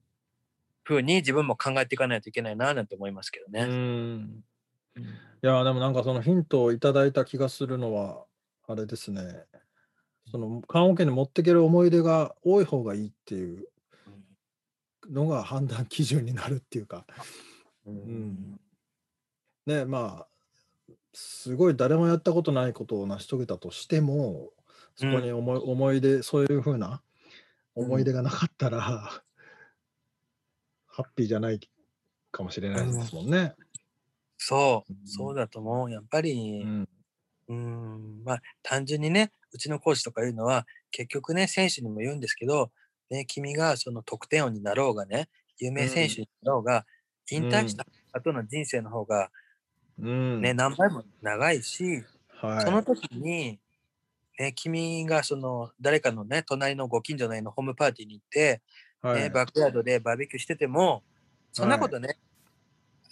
[0.84, 3.72] ふうに自分も考えていかないといけないななんて思いますけどうね。
[3.72, 4.43] ん。
[5.41, 8.25] いや、でもなんかそのヒントをいただいた気がするのは、
[8.67, 9.45] あれですね。
[10.32, 13.67] その棺桶に持っていける思い出が多い方がいいっていう
[15.10, 17.06] のが判断基準になるっていうか、
[17.86, 17.95] うん。
[17.95, 18.60] ん。
[19.65, 24.52] ね、まあ、すごい誰もやったことないことを成し遂げたとしても、
[24.95, 27.02] そこに思い,、思い出、そういうふうな
[27.75, 28.82] 思い出がなかったら、
[30.88, 31.60] ハッピーじゃない
[32.32, 33.56] かもしれないですもんね。
[34.41, 35.91] そううん、そうだと思う。
[35.91, 36.89] やっぱり、うん。
[37.49, 42.71] うん、まあ単純にね、うちのコーチとかいうのは、結局ね、選手にも言うんですけど、
[43.10, 46.86] ね、君がその得点王になろうがね、有名選手になろうが、
[47.30, 49.30] 引退した後の人生の方が
[50.02, 50.41] うん。
[50.41, 52.04] ね、何倍も長いし、
[52.41, 53.60] はい、その時に、
[54.39, 58.62] ね、君がその誰かのね、隣のご近所内のホームパーティーに行って、
[59.02, 59.23] はい。
[59.23, 61.04] ね、バックヤードでバーベキューしてても、
[61.52, 62.17] そんなことね、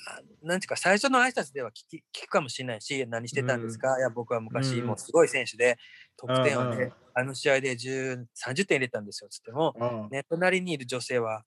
[0.08, 4.88] あなんていうか、最初の挨拶では聞き聞くかもしれないし、何してたんですか、いや、僕は昔、うん。
[4.88, 5.78] もうすごい選手で、
[6.18, 6.78] 得点をうんうん。
[6.80, 11.44] ね、あの試合で10 30点入れたんですよ、つっても、あね、隣にいる女性は、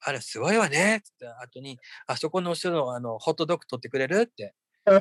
[0.00, 4.22] あれ、すごいわね、つって後に、あそこの後ろのあのホットドッグ取ってくれる？
[4.22, 4.54] って、
[4.86, 5.00] あ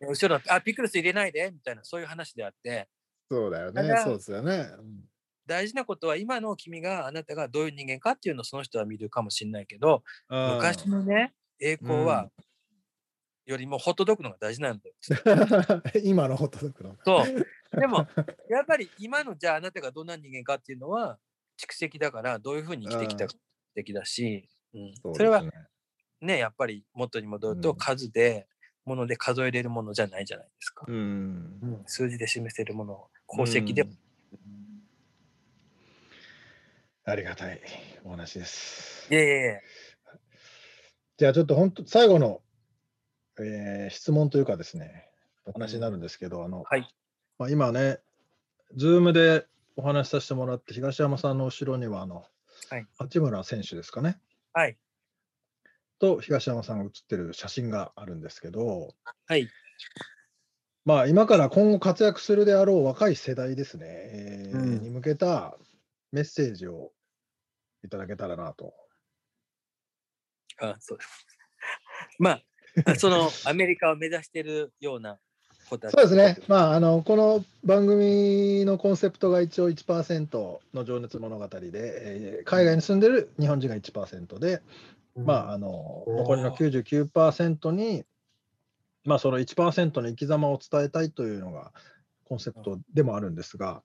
[0.00, 2.88] 後ろの、あ、ピクルス入れないで、みたいな、そういう話であって、
[3.30, 4.68] そうだよねそうですよね。
[5.46, 10.54] 大事なことは今の君があなたがどういう人間かっていうのをその人は見るかもしれないけど、うん。
[10.54, 12.30] 昔のね、栄光は、
[13.46, 14.94] よりもホットドッグの方が大事なんだよ。
[16.02, 16.96] 今のホットドッグの。
[17.04, 17.46] そう。
[17.80, 18.06] でも、
[18.50, 21.18] やっぱり今のじゃああなたがどんな人間かっていうのは
[21.58, 23.34] 蓄積だから、どういうふうに生きてきたか
[23.74, 25.50] 的だし、うんそうそれはね
[26.20, 28.48] ね、やっぱり元に戻るとうん数で、
[28.84, 30.86] もので数えれるものじゃないじゃないですか。
[30.88, 30.96] うん
[31.62, 33.92] うん数字で示せるもの、功績でも。
[37.04, 37.60] ありがたい
[38.02, 39.06] お話です。
[39.12, 39.60] いやいやいや、
[41.18, 42.42] じゃあちょっと本当最後の、
[43.40, 45.08] えー質問というかですね、
[45.46, 46.86] お話になるんですけど、あのはい。
[47.38, 48.00] まあ、今ね、
[48.76, 52.24] ズームでお話しさせてもらって、東山さんの後ろにはあの、
[52.70, 54.18] はい八村選手ですかね、
[54.52, 54.76] はい。
[55.98, 58.94] と東山さんが写ってる写真があるんですけど、
[59.26, 59.48] はい。
[60.84, 65.56] まあ、今から今後活躍するであろう若い世代ですね、えーうんに向けた
[66.12, 66.92] メッセージを
[67.84, 68.74] いただけたらなと。
[70.60, 71.26] あそうです。
[72.18, 72.40] ま
[72.86, 75.18] あ、そのアメリカを目指しているような
[75.68, 75.92] 子たち。
[75.92, 84.62] そうですね、まあ、あのこの番組のコンセプトが一応1%の情熱物語で、えー海外に住んでる日本人が1%で、
[85.16, 88.04] うんまあ、あの残りの99%に、
[89.04, 91.72] まあ、その1%の生き様を伝えたいというのが
[92.24, 93.82] コンセプトでもあるんですが、ま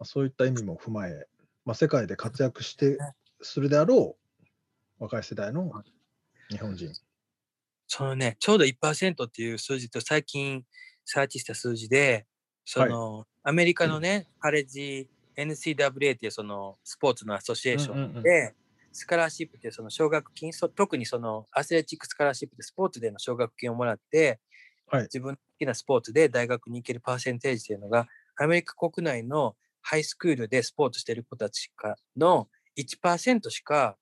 [0.00, 1.26] あ、そういった意味も踏まえ、
[1.64, 2.98] まあ、世界で活躍して
[3.42, 4.23] するであろう
[5.04, 5.70] 若い世代の
[6.50, 6.92] 日本人。
[7.86, 10.64] そのね、ちょうど1%っていう数字と最近
[11.04, 12.26] サーチした数字で、
[12.64, 18.52] その、アメリカのね、カレッジ NCAA っていうそのスポーツの association で、うんうんうん。
[18.92, 24.40] scholarship ってその奨学金、そ特にその athletic scholarship でスポーツでの奨学金をもらって、
[24.86, 25.02] はい。
[25.02, 32.48] 自分の好きなスポーツで大学に行けるパーセンテージっていうのが、アメリカ国内のハイスクールでスポーツしてる子たちかの
[32.78, 33.96] 1%しか、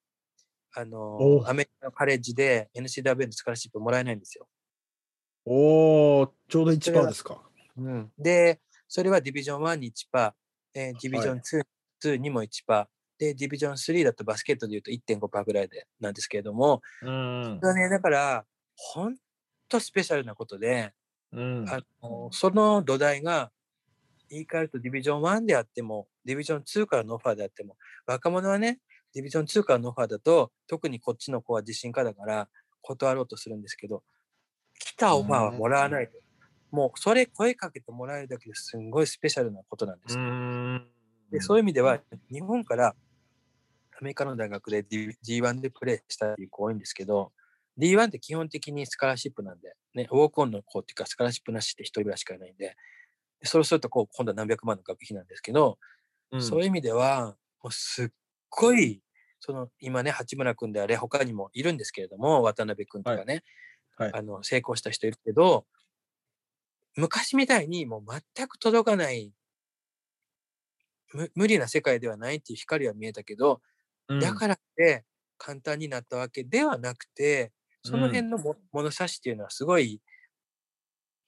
[0.75, 1.49] あのお。
[1.49, 4.49] アメリカのカレッジで NCW のスカラーシップもらえないんですよ。
[5.45, 7.43] おー、ちょうど1%それはですか。
[8.18, 10.33] で、それはディビジョン1に1%、
[10.75, 10.93] えー。
[11.01, 11.64] ディビジョン 2,、
[12.05, 12.87] 2にも1%、
[13.18, 18.45] で、ディビジョン3だとバスケットでいうと1.5%ぐらいでなんですけれども、うんそれはね、だから、
[18.75, 19.16] 本
[19.68, 20.93] 当スペシャルなことで、
[21.33, 21.64] うん。
[21.68, 23.51] あのその土台が
[24.29, 28.79] 言い換えるとディビジョン1であっても、ディビジョン2からのオファーであっても、若者はね、
[29.15, 32.49] ディビジョン2からのオファーだと、特にこっちの子は自信家だから
[32.83, 34.03] 断ろうとするんですけど、
[34.79, 36.13] 来たオファーはもらわないと。
[36.71, 40.17] もうそれ声かけてもらえるだけですんごいスペシャルなことなんです。
[41.31, 42.01] でそういう意味では、
[42.31, 42.95] 日本から
[44.01, 47.33] アメリカの大学で D- D1 でプレーしたっていう子多いんですけど、
[47.79, 52.77] D1 って基本的にスカラシップなんで、ね、ウォークオンの子っていうか、スカラシップなしって一人ぐらいしかいないんで、
[53.41, 55.79] でそうするとこう今度は何百万の学費なんですけど、
[56.33, 56.43] うん。
[56.43, 58.09] そういう意味では、もうすっ
[58.53, 59.03] ごい、
[59.40, 63.42] その今ね、八村君であれ、他にもいるんですけれども、渡辺君とかね、
[63.96, 64.14] はい。
[64.14, 65.66] あの成功した人いるけど、
[66.96, 68.05] 昔みたいにもう
[68.36, 69.32] 全く届かない、
[71.12, 73.61] む無理な世界ではないっていう光は見えたけど、
[74.09, 74.20] うん。
[74.20, 75.05] だからって
[75.38, 80.00] 簡単になったわけではなくて、そのうん辺のも物差しっていうのはすごい、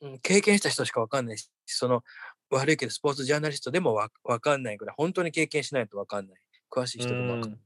[0.00, 2.02] うん経験した人しかわかんないし、その
[2.50, 6.43] 悪いけどスポーツジャーナリストでもわわかんないぐらい、本当に経験しないとわかんない。
[6.74, 7.52] 詳しい人でもわかん。
[7.52, 7.60] ない。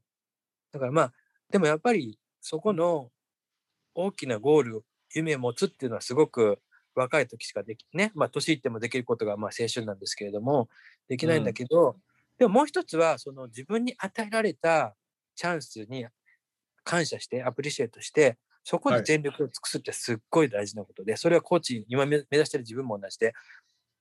[0.73, 1.13] だからまあ、
[1.51, 3.11] でもやっぱりそこの
[3.95, 4.85] 大きなゴール、
[5.15, 6.61] 夢を持つっていうのはすごく
[6.95, 10.69] 若い時しかできね、まあ年いってもできることがまあ青春なんですけれども、
[11.09, 11.99] できないんだけど、
[12.39, 14.97] でももう一つはその自分に与えられた
[15.37, 16.07] チャンスに
[16.85, 19.01] 感謝して、アプリシエイトして、そこはい。
[19.01, 23.35] で全力を尽くすってすっごい大事なことで、それはコーチ、今目目指してる自分も同じで、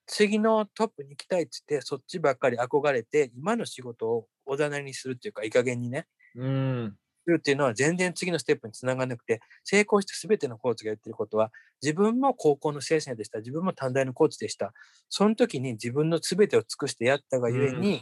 [0.07, 6.97] 次のトップに行きたいっつって、そっちばっかり憧れて、今の仕事をおざなりにするっていうか、いい加減にね、うん。
[7.25, 11.51] するっていうのは全然次のステップにつながらなくて、成功した全てのコーチが言ってることは、
[11.81, 14.73] 自分も高校の先生でした、自分も短大のコーチでした。
[15.09, 18.01] その時に自分の全てを尽くしてやったがゆえに、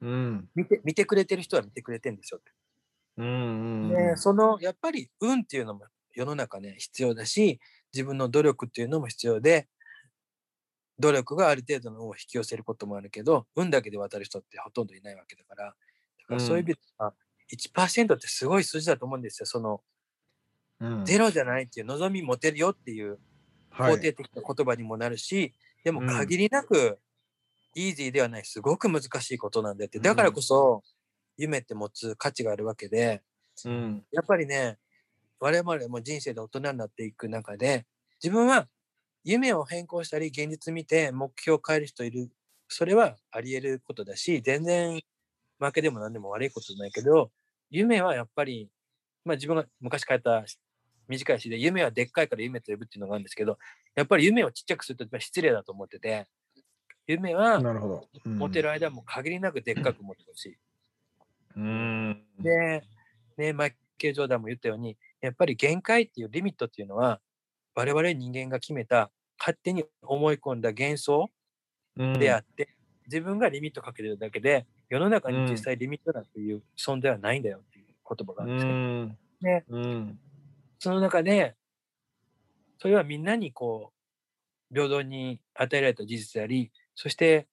[0.00, 0.48] うん。
[0.56, 2.38] 見て見てくれてる人は見てくれてるんですよ。
[2.40, 2.50] って。
[3.16, 5.84] うんで、そのやっぱり運っていうのも
[6.14, 7.60] 世の中ね、必要だし、
[7.92, 9.68] 自分の努力っていうのも必要で、
[10.98, 15.72] 努力がある程度の運を引き寄せることもあるけど、運だけで渡る人ってほとんどいないわけだから、だ
[16.26, 17.14] からそういう意味では、
[17.50, 19.46] 1%ってすごい数字だと思うんですよ。
[19.46, 19.82] その
[20.80, 21.04] うん。
[21.04, 23.20] ゼロじゃないっていう望み持てるよっていう
[23.70, 23.94] はい。
[23.94, 26.26] 肯定的な言葉にもなるし、でもうん。
[26.26, 27.00] 限りなく
[27.74, 30.84] イージーではない、すごく難しいことなんでって、だからこそ
[31.38, 33.22] 夢って持つ価値があるわけで、
[33.64, 34.06] うん。
[34.12, 34.78] やっぱりね、
[35.40, 37.86] 我々も人生で大人になっていく中で、
[38.22, 38.68] 自分は
[39.24, 42.30] 夢を変更したり、現実見て目標を変える人いる。
[42.68, 45.00] それはあり得ることだし、全然
[45.58, 47.30] 負けでも何でも悪いことじゃないけど、
[47.70, 48.68] 夢はやっぱり、
[49.24, 50.44] まあ自分が昔書いた
[51.08, 53.58] 短い詩で、夢はでっかいから夢と呼ぶっていうのがあるんですけど、
[53.94, 56.26] やっぱり夢をちっちゃくすると失礼だと思ってて、
[57.06, 57.60] 夢は
[58.24, 60.58] 持てる間も限りなくでっかく持ってほしい。
[61.56, 62.82] うんで、
[63.36, 67.20] ね、マイケル・ジョーダンも言ったように、やっぱり限界っていうリミットっていうのは、
[67.74, 71.30] 我々人間が決めた、勝手に思い込んだ幻想
[71.96, 72.68] うんであって、
[73.06, 79.18] 自分がリミットかけてるだけで、世の中に実際リミットだっていう存在はないんだよっていう言葉があうるんですけど、ん。
[79.40, 80.18] ねうん。
[80.78, 81.56] その中で、
[82.78, 87.48] それはみんなにこう、平等に与えられた事実であり、そして、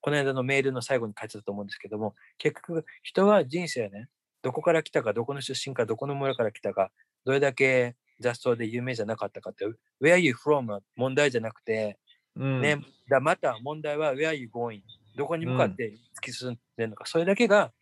[0.00, 4.08] この間のメールの最後に書いてたと思うんですけども、結局、人は人生ね、
[4.42, 6.92] どこから来たか、どこの出身か、どこの村から来たか、
[7.24, 9.66] どれだけ雑草で有名じゃなかったかって、
[10.00, 11.98] where you from は問題じゃなくて、
[12.36, 12.60] うん。
[12.60, 14.80] ね、だまた問題は where you going
[15.16, 17.72] どこに向かって突き進んでるのか、それだけが、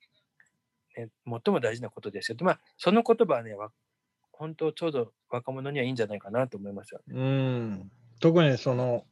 [0.97, 2.39] ね、最も大事なことですよ。
[2.41, 3.71] まあ、その言葉はね、わ
[4.33, 7.01] 本当ちょうど若者にはいいんじゃないかなと思いますよ。
[7.09, 7.91] うん。
[8.21, 9.05] 特にその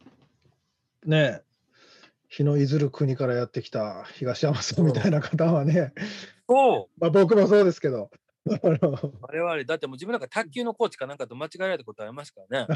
[1.05, 1.43] ね
[2.29, 5.93] 日のいずる国からやってきた東山さんみたいな方はね、
[6.49, 7.01] そう。
[7.01, 8.11] まあ、僕もそうですけど
[8.45, 12.69] 我々、だってもう自分なんか卓球のコーチかなんかと間違えられたことありますからね。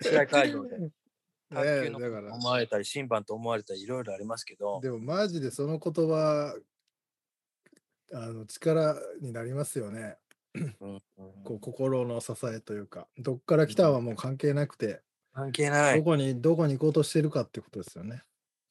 [0.00, 0.90] 試合会場で。
[1.50, 6.54] 卓球のと思われたり、審判と思われたり、いろいろありますけど、でもマジでその言葉
[8.12, 10.16] あの力になりますよね。
[11.44, 15.02] こう心の支えというか、どっから来たはもう関係なくて、
[15.32, 15.98] 関係ない。
[15.98, 18.22] どこにどこに行こうとしてるかってことですよね。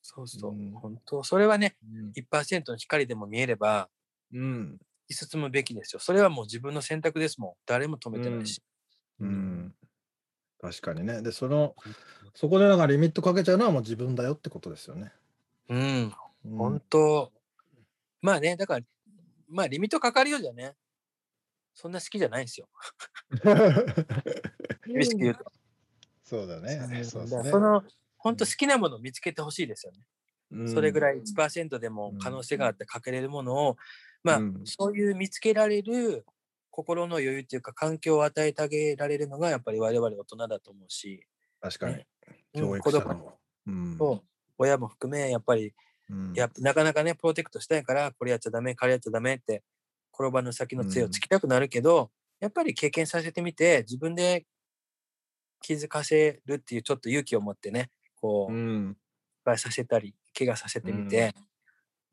[0.01, 0.71] そうそううん。
[0.71, 1.75] 本当、それはね、
[2.15, 3.89] 1%の光でも見えれば、
[4.33, 4.79] うん。
[5.13, 5.99] 進むべきですよ。
[5.99, 7.53] それはもう自分の選択ですもん。
[7.65, 8.61] 誰も止めてないし。
[9.19, 9.73] うん。
[10.59, 11.21] 確かにね。
[11.21, 11.75] で、その、
[12.33, 15.11] そこでなんかリミットかけちゃうのはもう自分だよってことですよね。
[15.69, 16.13] うん、
[16.45, 17.31] うん本当。
[18.21, 18.85] まあね、だから、
[19.49, 20.75] まあリミットかかるようじゃね、
[21.73, 22.67] そんな好きじゃないんですよ。
[24.87, 25.45] 厳しく言うと。
[26.23, 26.79] そうだね。
[26.79, 27.23] そうですね。
[27.25, 27.83] だからその、
[28.17, 29.99] 本当好きなものを見つけてほしいですよね。
[30.49, 33.77] うんそれぐらい1%でも可能性があってかけれるものを、
[34.23, 34.61] まあ、うん。
[34.65, 36.25] そういう見つけられる
[36.69, 41.25] 心の余裕っていうか環境を与えてあげられるのがやっぱり我々大人だと思うし、
[41.59, 41.95] 確かに。
[41.95, 42.07] ね。
[42.53, 43.33] 教うん育者の。
[43.67, 43.97] うん。
[43.97, 44.23] と
[44.57, 45.73] 親も含めやっぱり
[46.09, 46.33] うん。
[46.33, 49.63] やなかなかねプロテクトしたいからこれやっちゃダメこれやっちゃダメって
[50.13, 54.45] 転ばぬ先の杖をつきたくなるけど、やっぱり経験させてみて自分で
[55.61, 58.97] 気づかせるっていうちょっと勇気を持ってねこう、うん。
[59.39, 61.33] 失敗させたり怪我させてみて、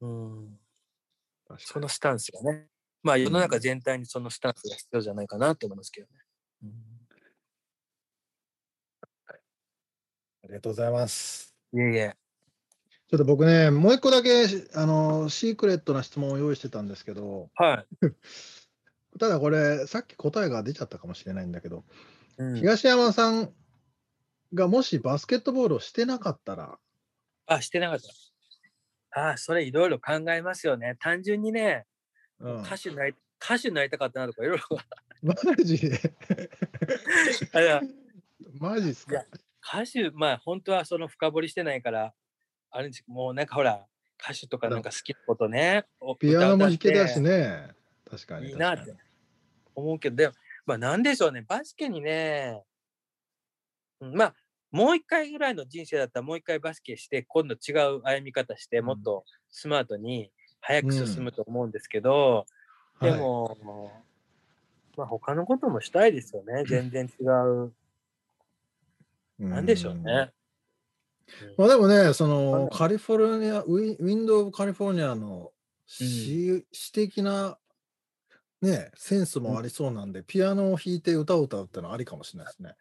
[0.00, 0.46] うん。
[0.46, 0.63] 確か
[1.58, 2.66] そのスタンスがね、
[3.02, 6.12] まあ世の中全体にそのスタンスが必要じゃないかなと思いますけどね。
[10.44, 11.54] ありがとうございます。
[11.72, 12.16] いえいえ。
[13.08, 18.06] ちょっと僕ね、もう一個だけ、あの、シークレットな質問を用意してたんですけど、はい。
[19.18, 21.84] ただこれ、さっき答えが出ちゃったかもしれないんだけど、
[22.36, 23.54] うん東山さん
[24.54, 26.78] がもしバスケットボールをしてなかったら、
[27.46, 28.08] あ、してなかった。
[29.16, 30.96] ああ、それいろいろ考えますよね。
[30.98, 31.86] 単純にね、
[32.40, 34.64] うん、歌手になり、歌手になりたかったなとかいろいろ。
[35.22, 35.34] マ
[35.64, 35.98] ジで？
[38.58, 39.24] マジっすか？
[39.66, 42.12] 歌手、まあ本当はその深掘りしてないから、
[42.70, 43.86] あれですもうなんかほら、
[44.20, 47.68] 歌手とかなんか好きなことね、おピアノも弾けたしね。
[48.10, 48.46] 確かに。
[48.46, 48.94] ていいなって
[49.74, 50.34] 思うけど、でも、
[50.66, 52.62] まあなんでしょうね、バスケにね、
[54.00, 54.34] うんまあ、
[54.74, 58.86] もう一回ぐらいの人生だったらもう一回バスケして、今度違う歩み方して、うん。
[58.86, 62.44] もっとスマートに早く進むと思うんですけど、
[63.00, 63.56] にで、も、
[64.96, 67.26] まあ他のこともしたいですよね、 全然違う。
[67.28, 67.72] はい
[69.38, 70.32] なんでしょうね。
[71.56, 72.64] まあでもね、そはい。
[72.64, 75.52] のカリフォルニア、ウィウィンドウ・カリフォルニアの
[75.86, 77.58] 詩,、詩的な、
[78.60, 82.76] ね、センスもありそうなんで、ピアノを弾いて歌を歌うってのはありかもしれないですね。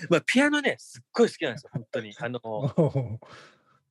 [0.10, 2.14] まあピアノね、すっごい好きなんですよ、本当に。
[2.18, 3.20] あの、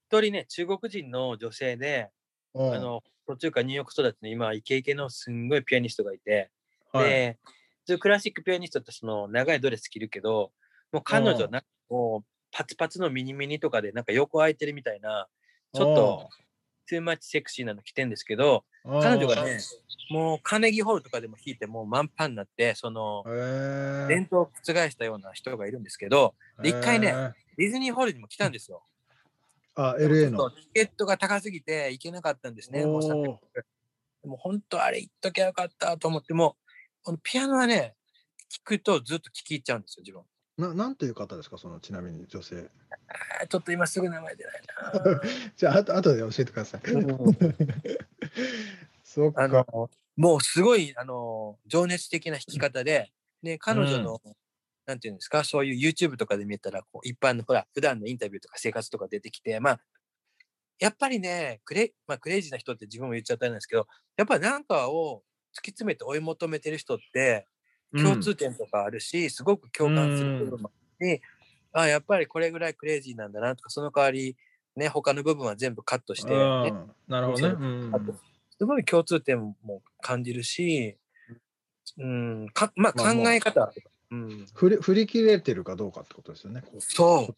[0.10, 2.10] 一人ね、中国人の女性で、
[2.54, 6.52] ああの、途中からニューヨーク育ちの今、イケイケのすんごいピアニストがいて、
[6.92, 7.38] はい、で、
[7.82, 10.52] 普通クラシックピアニストってその長いドレス着るけど、
[10.92, 11.52] もう彼女うん。
[11.52, 15.28] なんかもうパツパツのミニミニとかでなんか横空いてるみたいな、
[15.74, 16.30] ちょっと
[16.88, 19.60] トゥーマッチセクシーなの着てんですけど、彼女がね、
[20.10, 23.24] もうカーネギーホールとかでも弾いてもう満帆になって、その
[24.08, 27.14] 伝統を覆したような人がいるんですけど、で一回ね
[27.58, 28.84] ディズニーホールにも来たんですよ。
[29.76, 30.52] あ、LA のと。
[30.52, 32.86] チケットが高すぎて行けなかったんですね。
[32.86, 36.58] もうでも本当あれ言っときゃよかったと思っても、
[37.04, 37.96] このピアノはね、
[38.52, 40.22] 聞くとずっと聞き入っちゃうんですよ、自分。
[40.62, 42.70] ななんという方ですか、そのちなみに女性。
[43.42, 44.62] あーちょっと今すぐ名前出ない
[45.58, 46.82] じゃあ、あと後で教えてください。
[46.94, 47.18] な。
[49.04, 49.44] そっか。
[49.44, 54.22] あの、もうすごい、あの、情熱的な弾き方で、で、彼女の、
[54.86, 59.82] なんていうんですか、そういう YouTube とかで見たら、こう一般の、ほら、普段のインタビューとか生活とか出てきて、まあ、
[60.80, 63.88] やっぱりね、クレ,、まあ、クレイジーな人って自分も言っちゃったんですけど、
[64.18, 65.24] やっぱりなんかを
[65.56, 67.48] 突き詰めて追い求めてる人って、
[67.94, 71.22] 共通点とかあるし、すごく共感する部分もあって、
[71.74, 74.36] あやっぱりこれぐらいクレイジーなんだなとか、その代わり、
[74.76, 76.64] ね、他の部分は全部カットして、うん。
[76.64, 76.74] ね、
[77.08, 77.56] なるほどね。
[77.60, 77.96] うん。
[77.96, 78.14] あと
[78.58, 80.98] すごい共通点も感じるし、
[81.98, 83.34] うん、かまあ考まあまあ。
[83.34, 86.64] え方とか、うん、振り振り切れてるかどうかってことですよね。
[86.80, 87.36] そう。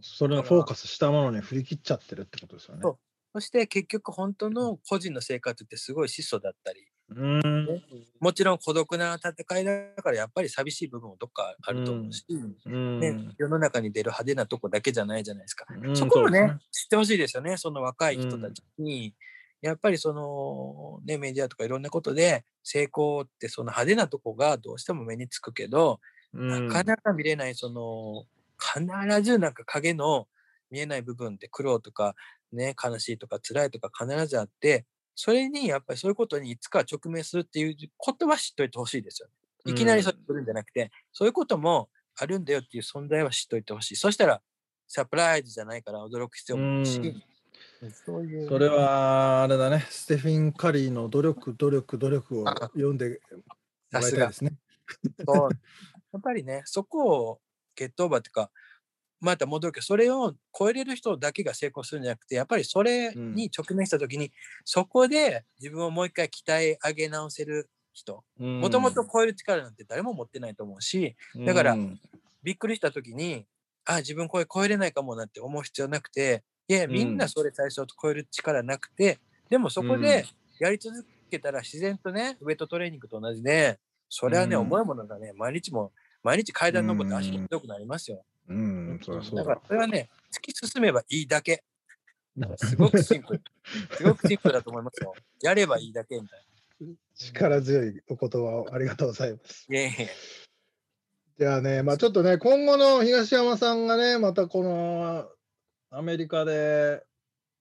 [0.00, 2.80] それをフォーカスしたものに振り切っちゃってるってことですよね。
[2.82, 2.98] そう。
[3.34, 6.86] そして結局本当の個人の生活ってすごい質素だったり、
[7.16, 7.82] うん。
[8.20, 12.24] もちろん孤独な戦いだからやっぱり寂しい部分もどっかあると思うし、
[12.66, 15.66] うんね、世の中に出る派手なとこだけじゃないじゃないですか。
[15.70, 19.14] うんそこをねね知ってほしいですよね、その若い人たちに。
[19.60, 26.00] やっぱりその、ね、メディアとかいろんなことで成功ってその派手なとこがどうしても目につくけど、
[26.34, 28.24] うんなかなか見れないその
[28.58, 30.26] 必ずなんか影の
[30.70, 32.14] 見えない部分って苦労とか
[32.52, 34.84] ね悲しいとか辛いとか必ずあって
[35.14, 39.72] それにやっぱりそういうことにいつか直面するっていうことは知っといてほしいですよね。
[39.72, 43.96] いきなりそれ来るんじゃなくて、そういうこともあるんだよっていう存在は知っといてほしい。
[43.96, 44.42] そしたら
[44.88, 47.22] サプライズじゃないから驚く必要もないし、うん
[48.06, 48.48] そういう。
[48.48, 53.16] それはあれだね、ステフィン・カリーの努力、努力、努力を読んでも
[53.92, 54.54] らいたいですね。
[55.26, 55.50] そう
[56.12, 57.40] やっぱりね、そこを
[57.74, 58.50] ゲットオーバーっていうか、
[59.20, 64.32] また戻るけど、それを超えれる人だけが成功するんじゃなくて、やっぱりそれに直面したときに、
[64.64, 68.24] そこで自分をもう一回鍛え上げ直せる人、
[68.60, 71.80] もともと超える力なんて誰も持ってないと思うし、だから、
[72.42, 73.46] びっくりしたときに、
[73.84, 85.92] あ、自分これ超えれないかもなって思う必要なくて、いや、みんなそれ最初超える力なくて、でもそこでやり続けたら自然とね、ウェイトトレーニングと同じで、それはね、重いものがね、毎日も、
[86.22, 88.24] 毎日階段登って足も強くなりますよ。
[88.48, 91.64] うん、そうそうだからそれはね、突き進めばいいだけ。
[92.56, 93.42] すごくシンプル。
[93.96, 95.14] すごくシンプルだと思いますよ。
[95.42, 96.44] やればいいだけみたいな。
[97.14, 99.66] 力強いお言葉をありがとうございます。
[101.38, 105.28] じゃあね、まあちょっとね、今後の東山さんがね、またこの
[105.90, 107.04] アメリカで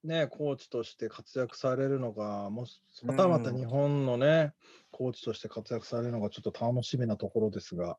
[0.04, 4.54] ね、コーチとして活躍されるのか、もし、またまた日本のね、
[4.92, 7.98] コーチとして活躍されるのがちょっと楽しみなところですが、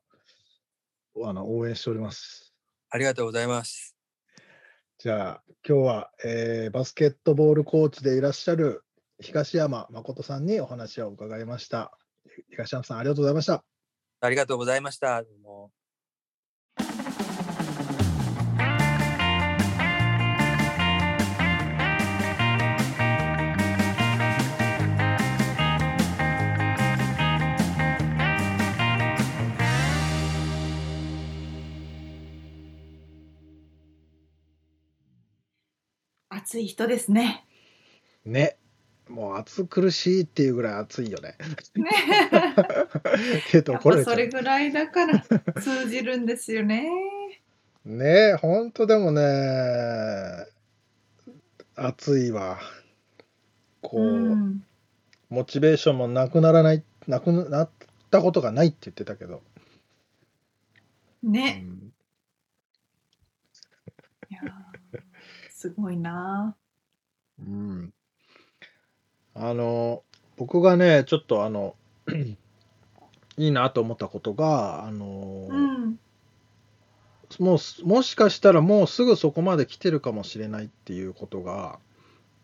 [1.23, 2.54] あの応援しております。
[2.89, 3.95] ありがとうございます。
[4.97, 8.83] じゃあ、今日は、えー、バスケットボールコーチでいらっしゃる
[9.19, 11.97] 東山誠さんにお話を伺いました。
[12.49, 13.63] 東山さん、ありがとうございました。
[14.21, 15.23] ありがとうございました。
[36.55, 37.45] 暑い人ですね。
[38.23, 38.55] ね。
[39.09, 41.35] もう暑苦しいっていうぐらい暑いよね。
[41.75, 41.89] ね
[43.51, 45.19] けどこれそれぐらいだから
[45.61, 46.89] 通じるんですよね。
[47.83, 49.21] ね本当でもね
[51.75, 52.57] 暑いわ。
[53.81, 54.63] こう、うん、
[55.29, 57.69] モチベーションもなくならないなくなっ
[58.09, 59.43] たことがないって言ってたけど。
[61.21, 61.65] ね。
[61.65, 61.93] うん、
[64.29, 64.64] いや
[65.65, 66.55] すごいな。
[67.39, 67.93] うん。
[69.33, 70.03] あの、
[70.37, 71.75] 僕がね、ちょっとあの、
[73.37, 75.99] いいなと思ったことが、あの、うん。
[77.39, 81.79] もう、もしかしたらもうすぐそこまで来てるかもしれないっていうことが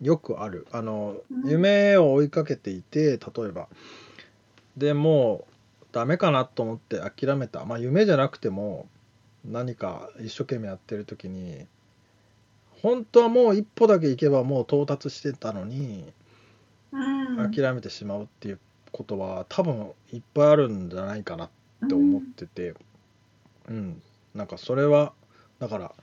[0.01, 0.65] よくある。
[0.71, 3.67] あの、うん、夢を追いかけていて、例えば。
[4.75, 5.45] でも
[5.81, 7.65] うダメかなと思って諦めた。
[7.65, 8.87] まあ夢じゃなくても
[9.45, 11.67] 何か一生懸命やってる時に
[12.81, 16.11] 本当はもう一歩だけ行けばもう到達してたのに、
[16.91, 18.59] うん、諦めてしまうっていう
[18.91, 21.49] ことは多分いっぱいあるんじゃないかなっ
[21.87, 22.73] て思ってて、
[23.67, 24.01] うん、うん、
[24.33, 25.13] なんかそれは
[25.59, 25.93] だから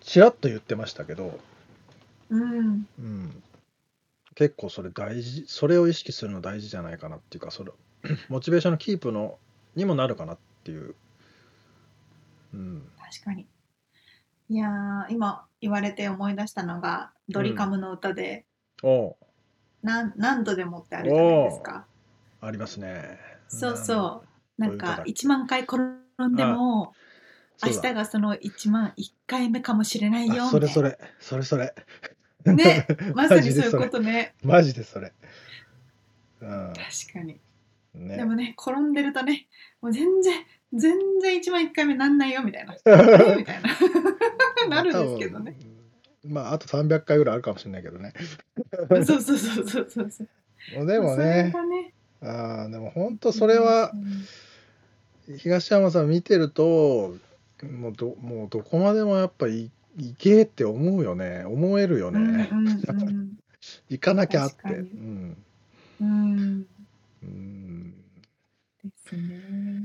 [0.00, 1.38] ちらっと言ってましたけど、
[2.30, 3.42] うん、うん、
[4.34, 7.72] 結構それ大事それを意識するの大事じゃないかなっていうかそれ
[8.28, 9.38] モチベーションのキープの
[9.74, 10.94] にもなるかなっていう、
[12.52, 13.46] うん、確かに。
[14.50, 18.44] いや今言われて思い出したのがドリカムの歌で
[18.82, 19.16] お
[19.82, 21.86] 何何度でもってあるじゃないですか。
[22.42, 23.18] ありますね。
[23.48, 24.24] そうそ
[24.58, 24.60] う。
[24.60, 25.78] なんか1万回転
[26.22, 26.92] んでも
[27.64, 30.98] 明日がその1万1回目かもしれないよそれそれ。
[31.18, 31.74] それそれ。
[32.44, 32.86] ね。
[33.16, 34.34] まさにそういうことね。
[34.42, 35.14] マジでそれ。
[36.42, 37.40] うん、確かに。
[37.94, 39.46] ね、でもね転んでるとね
[39.80, 40.34] もう全然
[40.74, 42.74] 全然1万1回目なんないよみたいな。
[43.36, 43.70] みたいな。
[44.68, 45.56] なるんですけどね。
[46.24, 48.12] まああと300回ぐらいあるかもしれないけどね。
[49.04, 50.28] そうそうそうそうそうそう。
[50.86, 51.52] でもね。
[51.70, 51.92] ね。
[52.22, 53.92] あでも本当それは、
[55.38, 57.16] 東山さん見てると
[57.62, 61.44] もうどもうどこまでもやっぱい行けって思うよね。
[61.44, 63.38] 思えるよね、うんうんうん、
[63.90, 64.74] 行かなきゃって。
[64.74, 65.36] うん、
[66.00, 66.66] うん。
[67.22, 67.63] うん
[69.04, 69.84] ですね。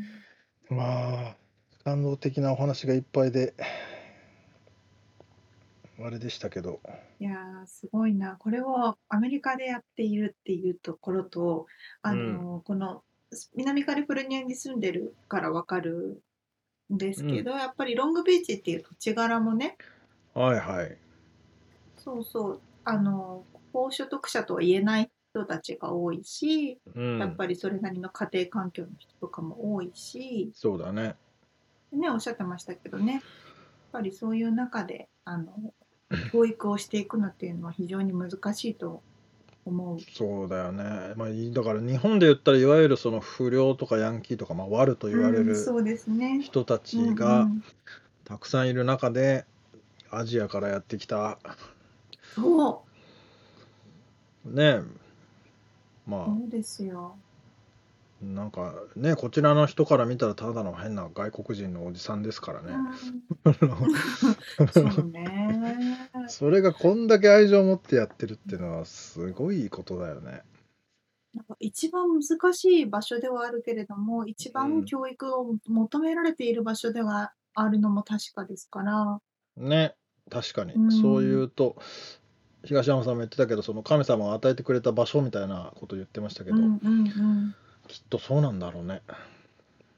[0.69, 1.35] まあ、
[1.83, 3.53] 感動的なお話がいっぱいで、
[6.01, 6.79] あれでしたけど。
[7.19, 8.37] いやー、すごいな。
[8.37, 11.65] これをアメリカでやっているっていうところと、
[12.01, 13.03] あの、この
[13.55, 16.21] 南カリフォルニアに住んでるからわかる
[16.93, 19.77] んですけど、やっぱりロングビーチっていう土地柄もね、
[20.33, 20.97] はいはい。
[21.97, 23.43] そうそう、あの、
[23.73, 30.51] 高所得者とは言えない人たちが多いし、うん、やっぱりそれなりの家庭環境の人とかも多いし。
[30.53, 31.15] そうだね。
[31.91, 33.13] ねおっしゃってましたけどね。
[33.13, 33.21] やっ
[33.91, 35.73] ぱりそういう中であの
[36.31, 39.01] 教育をしていくのっていうのは非常に難しいと
[39.65, 39.99] 思う。
[39.99, 40.83] そうだよね、
[41.15, 45.55] まあ、だから日本で言ったらいわゆるその不良とかヤンキーとか、まあ、悪と言われる
[46.41, 47.47] 人たちが
[48.25, 49.45] たくさんいる中で
[50.11, 51.37] アジアからやってきた。
[52.35, 52.83] そ
[54.45, 54.51] う。
[54.51, 54.81] ね
[56.09, 57.17] まあそうですよ
[58.21, 62.81] なんかねこちらの人から見たらただの変な外国人のおじさんですからね。
[64.71, 66.09] そうね。
[66.27, 70.43] それがこんだけ愛情を持ってやってるっていうのはすごいことだよね。
[71.33, 79.19] なんか一番難しい場所ではあるけれども、一う番ん教育を求められている場所ではあるのも確かですから。
[79.57, 79.95] ね
[80.29, 81.75] 確かに、うんそう言うと
[82.63, 87.55] 東山さんも言ってたけどその神様が与えてくれた場所みたいなこと言ってましたけど、うんうんうん。
[87.87, 89.01] きっとそうなんだろうね。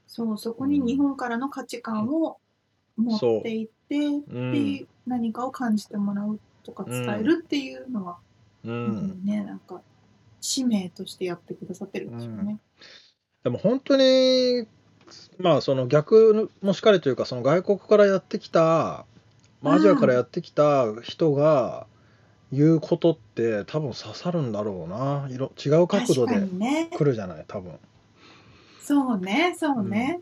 [0.06, 2.38] そう、そこに日本からの価値観を
[2.96, 8.18] 持っていって、うんっていう何かを感じてもらうとか伝えるっていうのは、
[8.64, 9.82] ううんん、ね、なんか
[10.40, 12.58] 使命としてやってくださってるんでしょうね。
[13.44, 14.66] でも本当に
[15.38, 19.04] まあその逆もしかりというかその外国からやってきた、
[19.60, 21.86] まあ、アジアからやってきた人が
[22.52, 25.26] 言うことって多分刺さるんだろうな。
[25.30, 26.34] 色違う角度で。
[26.90, 27.78] 来るじゃない多分。
[28.82, 30.20] そうね、そうね。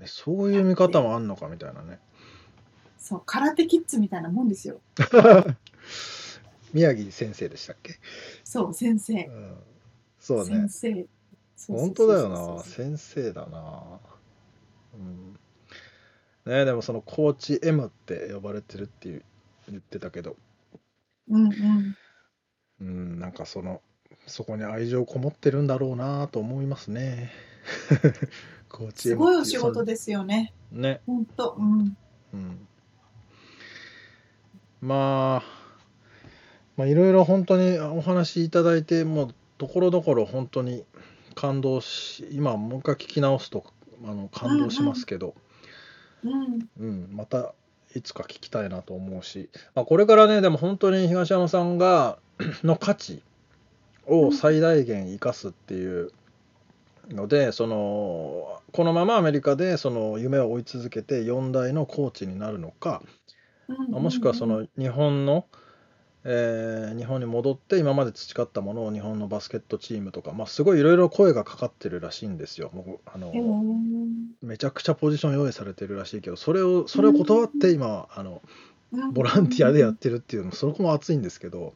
[0.00, 2.00] えそういう見方もあんのかみたいなね。
[2.98, 4.80] そう、空手キッズみたいなもんですよ。
[6.72, 7.94] 宮城先生でしたっけ、
[8.42, 9.24] そう、先生。
[9.24, 9.56] うん、
[10.18, 10.68] そうね。
[10.68, 11.06] 先
[11.56, 11.72] 生。
[11.72, 12.62] 本当だよな。
[12.64, 14.00] 先生だな。
[14.94, 15.38] うん。
[16.46, 19.22] ねでもそのコーチ M って呼ばれてるっていう
[19.68, 20.36] 言ってたけど
[21.28, 21.96] うんうん。
[22.80, 23.80] うんなんかその
[24.26, 27.30] そこに愛情こもってるんだろうなと思いますね
[28.68, 30.52] コーチすごいお仕事ですよね。
[30.72, 31.56] ね本当。
[31.58, 31.96] うん。
[32.32, 32.68] うん
[34.80, 35.42] まあ
[36.76, 40.84] まあいろいろ本当にお話しいただいてもうところどころ本当に
[41.36, 43.64] 感動し今もう一回聞き直すと
[44.04, 45.34] あの感動しますけど、
[46.24, 46.68] うん。
[46.80, 47.54] うんまた
[47.94, 52.18] いつか聞きたいなと思うし、まあ、これからねでも本当に東山さんが
[52.64, 53.22] の価値
[54.06, 56.12] を最大限生かすっていう
[57.10, 63.02] ので、そのこのままアメリカでその夢を追い続けて4代のコーチになるのか、
[63.90, 65.46] まあもしくはその日本の、
[66.24, 72.70] えー日本に戻って今まで培ったものを日本のバスケットチームとか、まあ、すごいいろいろ声がかかってるらしいんですよ。
[72.72, 78.42] もうあのうんめちゃくちゃポジション用意されてるらしいけどそれをそれを断って今あの
[79.12, 81.74] ボランティアでやってるっていうのもそこも熱いんですけど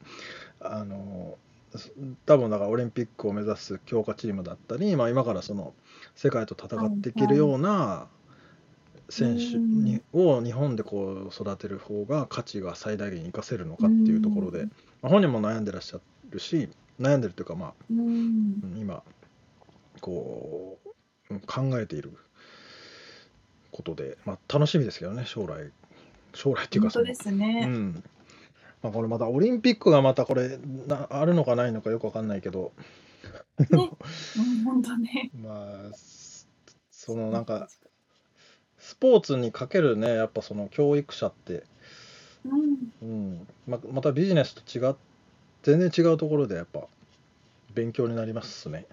[0.61, 1.38] あの
[2.24, 5.74] 多分だからオリンピックを目指す強化チームだったり、まあ、今からその
[6.14, 8.07] 世界と戦っていけるような
[9.09, 14.72] 選手にを日本でこう育てる方が価値が最大限生かせるのかっていうところで、うん。
[15.02, 16.00] まあ、本人も悩んでらっしゃ
[16.30, 16.68] るし
[17.00, 17.94] 悩んでるというかまあう
[18.78, 19.02] 今
[20.00, 20.78] こ
[21.30, 22.16] ううん考えている
[23.70, 25.70] ことで、まあ、楽しみですけどね将来。
[26.34, 27.64] 将来っていうかその本当ですね。
[27.66, 28.04] うん。
[28.82, 32.72] まあ、これまたオリンピックがまたこれなあるのかないのかよくわかんないけど。
[33.70, 33.78] うん
[34.64, 35.30] 本当ね。
[35.42, 36.48] まあす
[36.90, 37.68] そのなんか
[38.87, 41.64] スポーツにかけるねやっぱその教育者って、
[42.45, 42.93] うん。
[43.03, 44.95] うんままたビジネスと違っ
[45.64, 46.84] 全然違うところでやっぱ
[47.74, 48.87] 勉強になりますね。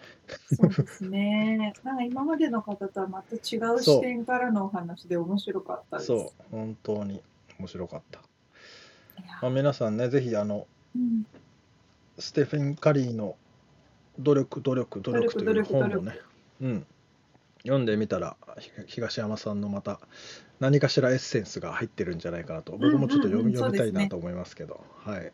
[0.56, 1.76] そうですね。
[1.86, 6.08] なんか今までの方とはまた違う視点からのお話で面白かったです。
[6.08, 7.22] そう本当に
[7.60, 8.20] 面白かった。
[9.44, 10.66] まあ、皆さんねぜひあの
[10.96, 11.28] うん
[12.18, 13.36] ステフェン・カリーの
[14.18, 16.20] 「努力努力努力」という本をね、
[16.62, 16.86] うん、
[17.64, 20.00] 読んでみたらひ東山さんのまた
[20.60, 22.74] 何かしらエッセンスが入ってるんじゃないかなと。
[22.74, 24.86] 僕もちょっと読み,、読みたいなと思いますけど。
[25.04, 25.32] はい。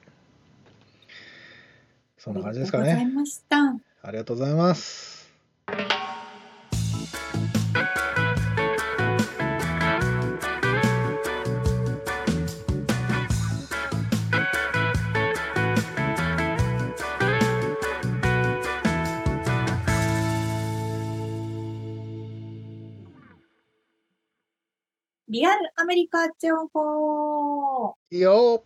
[2.18, 3.58] そんな感じですかありがとうございねました。
[4.02, 5.30] ありがとうございます
[25.30, 28.64] リアルアメリカ情報よ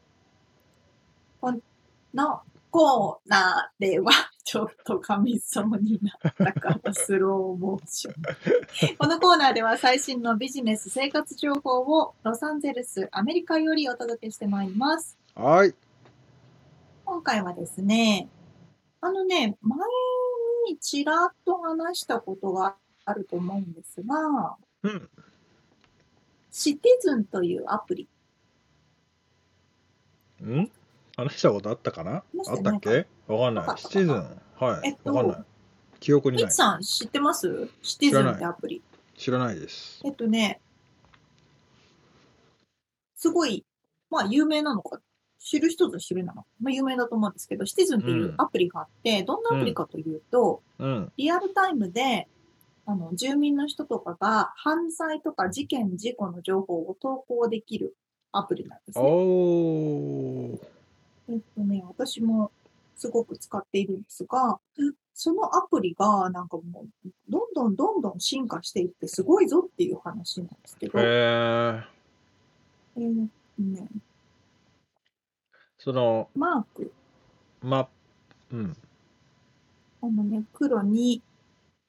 [2.13, 2.41] の
[2.71, 4.13] コーナーでは、
[4.45, 8.95] ちょっと神様になったからスローモーション。
[8.97, 15.17] このコーナーでは最新のビジネス生活情報をロサンゼルス、アメリカよりお届けしてまいります。
[15.35, 15.75] はい
[17.03, 18.29] 今回はですね、
[19.01, 19.79] あのね、前
[20.69, 25.09] にちらっと話したことがあると思うんですが、うん
[26.55, 28.07] シティズンというアプリ。
[30.43, 30.69] ん？
[31.17, 32.23] 話したことあったかな？
[32.47, 33.07] あったっけ？
[33.25, 33.77] わかんない。
[33.77, 34.41] シチズン。
[34.59, 35.43] はい、えっとわかんない。
[35.99, 36.51] 記憶にない。
[36.51, 37.69] さん知ってます？
[37.81, 38.83] シティズンってアプリ。
[39.17, 39.59] 知らない。
[39.59, 39.99] です。
[40.05, 40.61] えっとね、
[43.15, 43.65] すごい、
[44.11, 44.99] まあ有名なのか、
[45.39, 46.45] 知る人ぞ知るなの。
[46.61, 51.11] まあ、有名だと思うんですけど、シティズンっていうアプリがあって、どんなアプリかというと、うん。
[51.17, 52.27] リアルタイムで、
[52.85, 57.95] あの、住民の人とかが犯罪とか事件、事故の情報を投稿できる
[58.31, 59.05] アプリなんですね。
[59.05, 60.59] おー。
[61.29, 62.51] えっとね、私も
[62.95, 64.59] すごく使っているんですが、
[65.13, 71.83] そのアプリがなんかもう、どんどんどんどん進化していってすごいぞっていう話なんですけど、へえ
[72.97, 72.99] え。
[72.99, 73.87] ーっとね、
[75.77, 76.91] その、マーク、
[77.61, 77.87] ま、
[78.51, 78.77] うん。
[80.01, 81.21] このね、黒に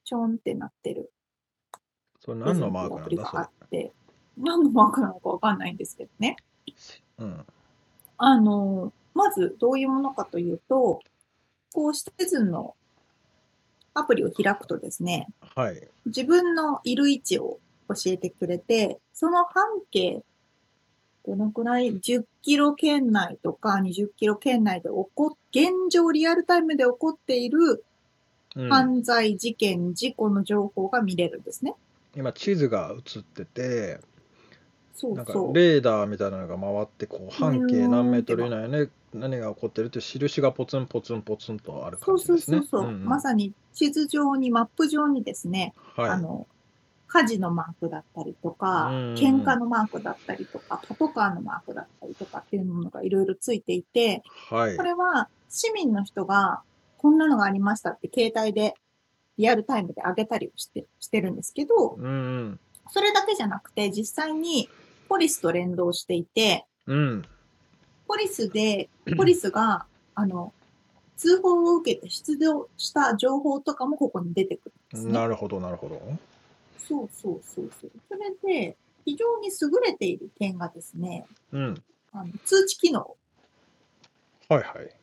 [0.04, 1.10] ちょんってなってる
[2.20, 3.26] それ何のマークなんだ？
[3.30, 3.92] それあって、
[4.38, 6.36] 何のマークなのかわかんないんですけどね。
[7.18, 7.46] うん。
[8.16, 11.00] あの、まずどういうものかというと、
[11.74, 12.74] こう、シティズンの
[13.92, 15.88] アプリを開くとですね、はい。
[16.06, 20.22] 自分のいる位置を教えてくれて、その半径、
[21.26, 27.84] どのくらい ?10 キロ圏内とか20キロ圏内で起こっ、現状リアルタイムで起こっている
[28.56, 31.74] うん、犯罪、事件、事故の情報が見れるんですね。
[32.16, 34.00] 今、地図が映ってて、
[35.02, 35.54] なんかそうそう。
[35.54, 42.58] レーダーみたいなのが回って、こう、半径何メートル以う内で何が起こってるって印がポツンポツンポツンとあるそうそう感じですね。
[42.58, 46.10] そうそう、んんまさに地図上に、マップ上にですね、はい。
[46.10, 46.46] あの、
[47.08, 54.82] 火事のマークだったりとか、うん喧嘩のマークだったりとか、パトカーのマークだったりとかっていうものがいろいろついていて、はいこ。
[54.82, 56.62] れは市民の人が
[57.04, 58.76] こんなのがありましたって携帯で
[59.36, 62.58] リアルタイムで上げたりしてしてるんですけど、うん
[62.90, 64.70] それだけじゃなくて実際に
[65.06, 66.96] ポリスと連動していて、うん。
[66.96, 67.24] うん。
[68.08, 68.88] ポリスで、
[69.18, 69.84] ポリスが、
[70.14, 70.52] あの、
[71.16, 75.12] 通報を受けて出動した情報とかもここに出てくるんですね。
[75.12, 76.00] なるほど、なるほど。
[76.78, 77.90] そうそうそうそう。
[78.08, 81.82] それで、非常に優れている点がですね、うん。
[82.12, 83.16] あの通知機能。
[84.48, 84.94] はいはい。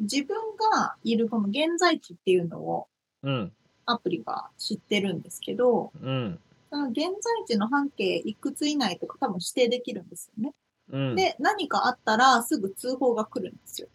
[0.00, 0.36] 自分
[0.72, 2.88] がいるこの現在地っていうのを
[3.22, 3.52] うん。
[3.86, 6.38] アプリが知ってるんですけど、うん。
[6.70, 7.12] その現在
[7.46, 10.54] 地の半径いくつ以内とか多分指定できるんですよね。
[10.90, 11.16] うん。
[11.16, 13.88] で、何かあったらすぐ通報が来るんですよ。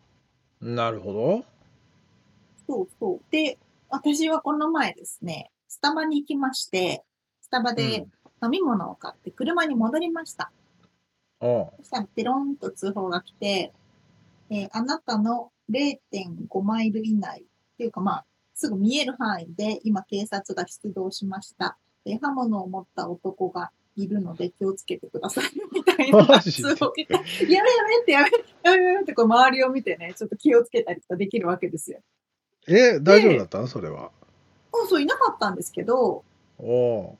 [0.61, 1.43] なるほど。
[2.67, 3.21] そうそう。
[3.31, 3.57] で、
[3.89, 7.03] 私はこの前ですね、スタバに行きまして、
[7.41, 8.05] スタバで
[8.43, 10.51] 飲み物を買って車に戻りました。
[11.41, 11.65] うん。
[11.77, 13.73] そしたら、ペロンと通報が来て、
[14.49, 17.43] えーあなたの0.5マイル以内っ
[17.77, 21.77] ていうか、まあ、すぐ見える範囲で、今警察が出動しました。
[22.05, 25.45] で刃物を持った男がいるので気をつけてください。
[25.73, 28.29] みたいなやめやめってやめ、
[28.63, 31.99] やめやめってこう周りを見てね、ちょっと気をつけたりとかできるわけですよ。
[32.67, 33.59] え、大丈夫だった？
[33.59, 34.11] のそれは。
[34.73, 36.23] そうそう、いなかったんですけど、
[36.59, 37.17] おお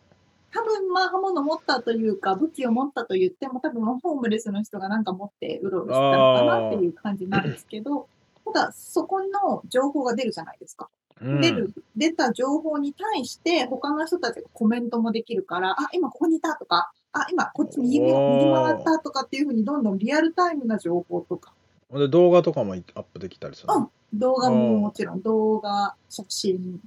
[0.53, 8.07] 多分まあ刃物持ったというか武器を持ったと言っても多分ホームレスの人がなんか持ってうろうろしてたのかなっていう感じなんですけど、
[8.45, 10.89] ただそこの情報が出るじゃないですか。
[11.21, 11.25] ー。
[11.25, 21.53] うん出る、出た情報に対して他の人たちがコメントもできるから、あ、今ここにいたとか、あ、今こっち右右回ったとかっていうふうにどんどんリアルタイムな情報とか、
[21.93, 23.89] で動画とかもアップできたりするの？
[24.13, 26.81] 動画ももちろん動画、写真。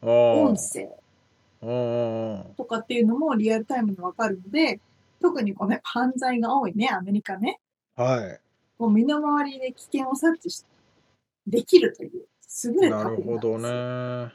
[0.00, 0.88] 音声
[1.60, 4.80] うんとかっていうのもリアルタイムでわかるので、
[5.20, 7.58] 特にこの犯罪が多いね、アメリカね。
[7.96, 8.40] はい。
[8.78, 10.64] もう身の回りで危険を察知し
[11.48, 12.26] できるという、
[12.64, 14.32] 優れたなるほどね。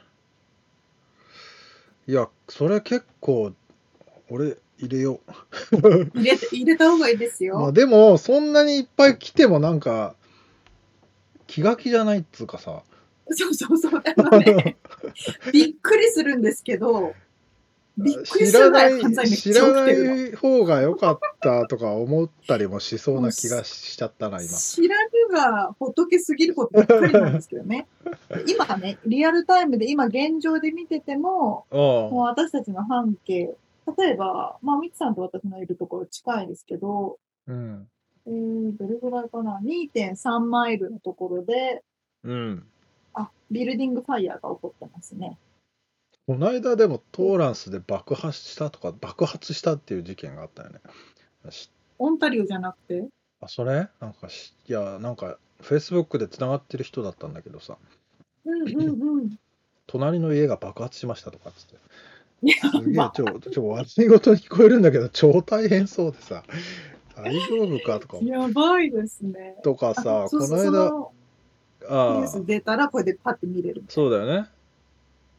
[2.06, 3.52] いや、それ結構、
[4.30, 5.20] 俺、入れよ
[5.70, 7.54] 入れて入れた方がいいですう。
[7.54, 7.72] まあ、よ。
[7.72, 10.16] でも、そんなにいっぱい来てもなんか、
[11.46, 12.82] 気が気じゃないっつうかさ。
[13.30, 14.02] そうそうそう。
[14.04, 14.76] あのね、
[15.52, 17.14] びっくりするんですけど、
[17.96, 20.16] びっくり知するらないぐらい犯罪めっ知ちゃ起らなきてるの。
[20.16, 24.48] い方が良かったとか思ったりもしそうな気がしちゃったな、今。
[24.48, 24.96] 知ら
[25.28, 27.86] ぬが仏すぎることばっかりなんですけどね。
[28.46, 33.56] 今ね、リアルタイムで今現状で見てても、もうあ私たちの半径、
[33.98, 37.18] 例えば、まあ、ミツさんと私のいるところ近いですけど、
[37.52, 37.86] ん。
[38.26, 41.82] えー、どれぐらいかな ?2.3 マイルのところで、
[42.24, 42.66] うん。
[43.12, 45.36] あ、ビルディングファイヤーが起こってますね。
[46.26, 50.80] この間でもトーランスで爆発したとか、爆発したっていう事件があったよね。
[51.50, 53.06] しオンタリオじゃなくて、
[53.40, 53.88] あ、それ？
[54.00, 57.76] なんかし、いや、なんか、Facebook でつながってる人だったんだけどさ、
[58.46, 59.38] うんうんうん。
[59.86, 61.76] 隣の家が爆発しましたとかっつって。
[62.42, 66.42] や すげえば、ちょ、ちょ、悪い事に聞こえるんだけど、超大変そうでさ、
[67.16, 69.58] 大丈夫かとか、やばいですね。
[69.62, 71.10] とかさ、この間、
[71.86, 73.84] ああ、ュース出たらこれでパッて見れる。
[73.88, 74.48] そうだよね。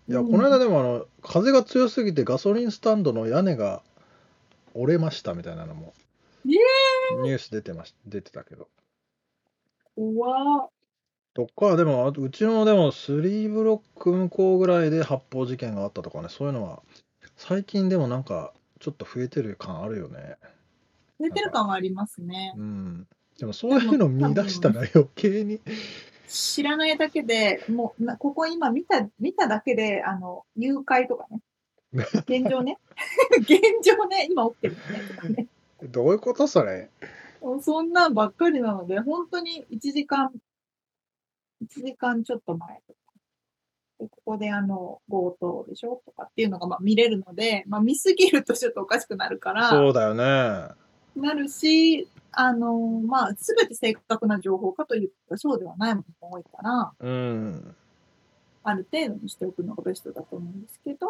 [0.07, 3.81] いや、うんこの間でもあの、風が強すぎてガソリンスタンドの屋根が
[4.73, 5.93] 折れましたみたいなのも、
[6.45, 6.49] え
[7.23, 8.67] ニュース出てまし、出てたけど。
[9.95, 10.69] 怖っ
[11.33, 16.81] とか、でも、あうちのでも3ブロック向こうぐらいで発砲事件があったとかね、そういうのは、
[17.35, 20.37] 最近でもなんか、ちょっと増えてる感あるよね。
[21.19, 22.53] 出てる感はありますね。
[22.55, 23.07] うん。
[23.37, 25.59] でもそういうの見出したら余計に。
[26.27, 31.41] 知らないだけで、もう、なここ今見た、見ただけで、あの、誘拐とかね。
[32.27, 32.77] 現状ね。
[33.39, 34.75] 現状ね、今起きてる
[35.23, 35.47] のね。
[35.83, 36.89] どういうことそれ？
[37.61, 40.31] そんなんばっかりなので、本当に1時間、
[41.63, 42.99] 1時間ちょっと前とか。
[43.99, 50.23] でここであの、強盗でしょとかっていうのがまあ見れるので、まあ見すぎるとちょっとおかしくなるから、そうだよね。
[51.15, 57.75] なるし、あの、まあ、すべて正確な情報かというとそうではないものも多いから、うん。
[58.63, 61.07] ある程度にしておくのがベストだと思うんですけど、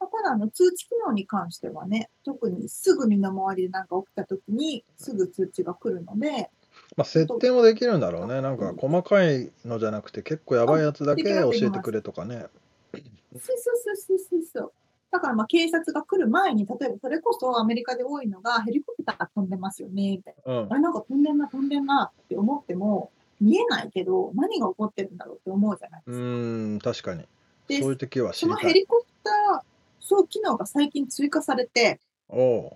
[0.00, 6.50] まあただあの通知機能に関してはね、特にすぐ身の回りでなんか起きた時にすぐ通知が来るので、
[6.96, 8.40] まあ、設定もできるんだろうね。
[8.40, 12.46] なんか細かいのじゃなくて結構やばいやつだけ教えてくれとかね。
[12.92, 14.72] そうそうそうそうそう。
[15.10, 20.52] だからまあ警察が来る前に、例えばそれこそアメリカで多いのがヘリコプターが飛んでますよね、みたいな。
[20.62, 20.74] うんあ。
[20.76, 26.24] れなんか飛んでんな、飛んでんなって思っても、見えないけど、何が起こってるんだろうって思うじゃないでうすか。
[26.24, 27.26] ーん、確かに。
[27.68, 28.46] でそういう時は知そ。
[28.46, 29.62] のヘリコプター、
[30.00, 32.72] そう機能が最近追加されて、おう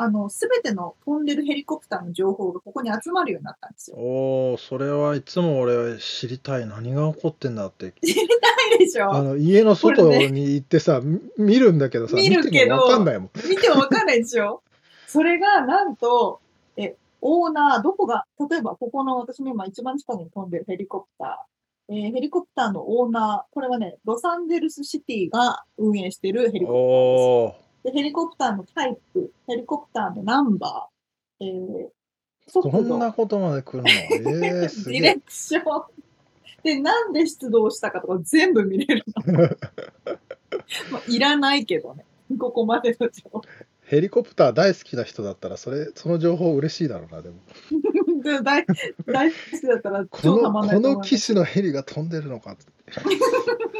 [0.00, 3.96] あの、すべての飛んでるヘリコプターの情報がここに集まるようになったんですよ。
[3.98, 6.66] おうそれはいつも俺知りたい。
[6.66, 7.92] 何が起こってんだって。
[8.04, 13.30] 知りたいでしょあの家の外に行ってさ、み見るんだけどさ、見るけどわかんないもん。
[13.48, 14.62] 見てもわかんないでしょ
[15.08, 16.38] それが、なんと、
[16.76, 27.67] え、オーナー、どこが、例えばここの私の今一番近くに飛んでるヘリコプター、えーヘリコプターのオーナー、これはね、ロサンゼルスシティが運営してるヘリコプターです。
[27.88, 31.88] で、ヘリコプターのタイプ、ヘリコプターのナンバー、えー、
[32.50, 33.88] 速そん度、なことまで来るの？
[33.88, 34.98] えー、すデ。
[34.98, 35.64] ィレクション。
[36.62, 39.32] で、なんで出動したかとか全部見れるの。
[40.92, 42.04] まあ、いらないけどね。
[42.38, 43.42] ここまでの情報。
[43.84, 47.36] ヘリコプター大好きな人だったら、それ、その情報嬉しいだろうな、でも。
[48.22, 48.66] で大
[49.06, 52.64] 大好きだったら こ超たの、まんないことの機種のヘリが飛んでるのかって。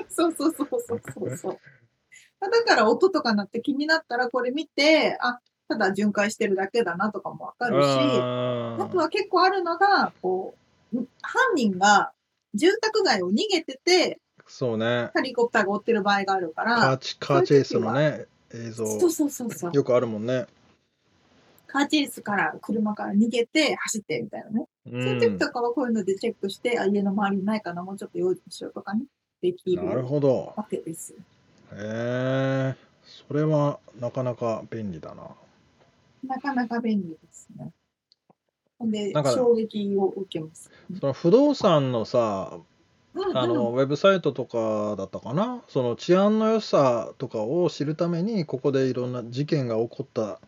[0.08, 1.58] そうそうそうそうそうそう。
[2.40, 10.54] だから音とかなって気になったらこれ見て、あ、ただ巡回してるだけだなとかもわかるし、ああとは結構あるのが、こ
[10.94, 12.12] う、犯人が
[12.54, 15.10] 住宅街を逃げてて、そうね。
[15.14, 19.72] ヘリコプターが追ってる場合があるかカーら、チカーチェイスのね、映像、そうそうそうそう。
[19.74, 20.46] よくあるもんね。
[21.66, 24.66] カーチェイスから車から逃げて走ってみたいなね。
[24.86, 24.90] う。
[24.90, 29.02] そういうん時とかはこういうのでチェックして、あ家の周りにないかな、もうちょっと用心しようとかね、
[29.42, 30.54] できるなるほど。
[30.56, 31.14] わけです。
[31.72, 32.76] へえ。
[33.04, 35.28] それはなかなか便利だな。
[36.26, 37.72] なかなか便利ですね。
[38.78, 40.70] ほんでなん、か衝撃を受けます。
[41.00, 50.40] その不動産のさ、うんあの、ウェブサイトとかだったかな、その治安の良さとかを知るために、ここでいろんな事件が起こった、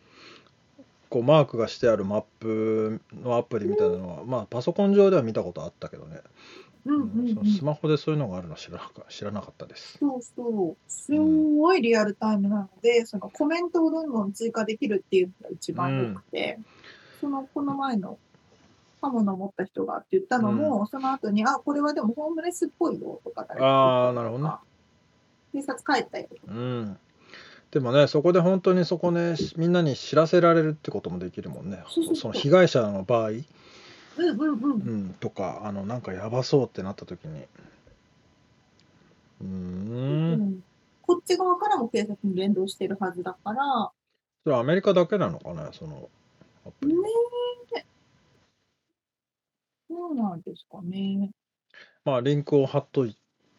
[1.09, 6.21] こうマークがしてあるマップのアプリみたいなのは、まあ、パソコン上では見たことあったけどね、
[6.85, 9.97] うんうんうんスマホでそういうのがあるの知らなか知らなかったです。
[9.99, 10.77] そうそう。
[10.87, 16.59] すんごいリアルタイムなので、そのコメントをどんどん追加できるっていうのが一番良くて、
[17.19, 18.17] その、この前の
[19.01, 24.51] 刃物を持った人がって言ったのも、その後に、あ、これはでもホームレスっぽいよとかあーなるほどね。
[25.53, 26.41] 警察帰ったよとか。
[26.47, 26.97] うん。
[27.71, 33.31] でもね、そこで本当にそこね、みんなに知らせられるってこともできるもんねその被害者の場合、
[34.17, 34.71] うんうんうん。
[34.71, 34.75] う
[35.09, 37.45] ん、とか、あの、なんかやばそうってなった時に。
[39.41, 39.45] うー。
[39.45, 40.63] うんん
[41.01, 43.91] こっち側からも警察に連動してるはずだから、
[44.43, 46.09] それはアメリカだけなのかね、その
[46.65, 46.95] アプリ。
[46.95, 47.01] ね
[47.77, 47.85] え。
[49.89, 51.31] そうなんですかね。
[52.05, 53.05] まあ、リンクを貼っと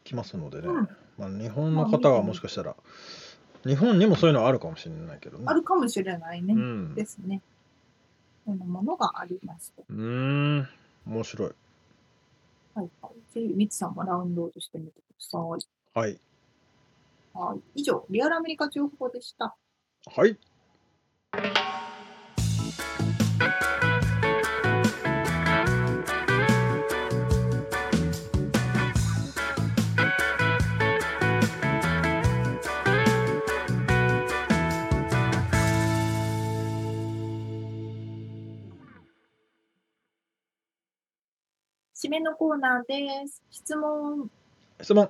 [0.03, 0.69] きますのでね。
[0.69, 0.89] うん
[1.19, 2.75] まあ、日本の方がもしかしたら、
[3.65, 5.45] 日本にもそういうのあるかもしれないけどね。
[5.47, 6.55] あるかもしれないね。
[6.55, 6.95] うん。
[6.95, 7.43] ですね。
[8.45, 9.84] そんなものがありますと。
[9.88, 10.68] うーん。
[11.07, 11.51] 面白い。
[12.74, 13.32] はいはい。
[13.32, 15.99] ぜひ、みつさんもダウンロードしてみてください。
[15.99, 16.20] はい。
[17.34, 17.61] はい。
[17.74, 19.57] 以上、リアルアメリカ情報でした。
[20.14, 20.36] はい。
[42.13, 43.43] めのコーナーです。
[43.51, 44.31] 質問。
[44.83, 45.09] 質問。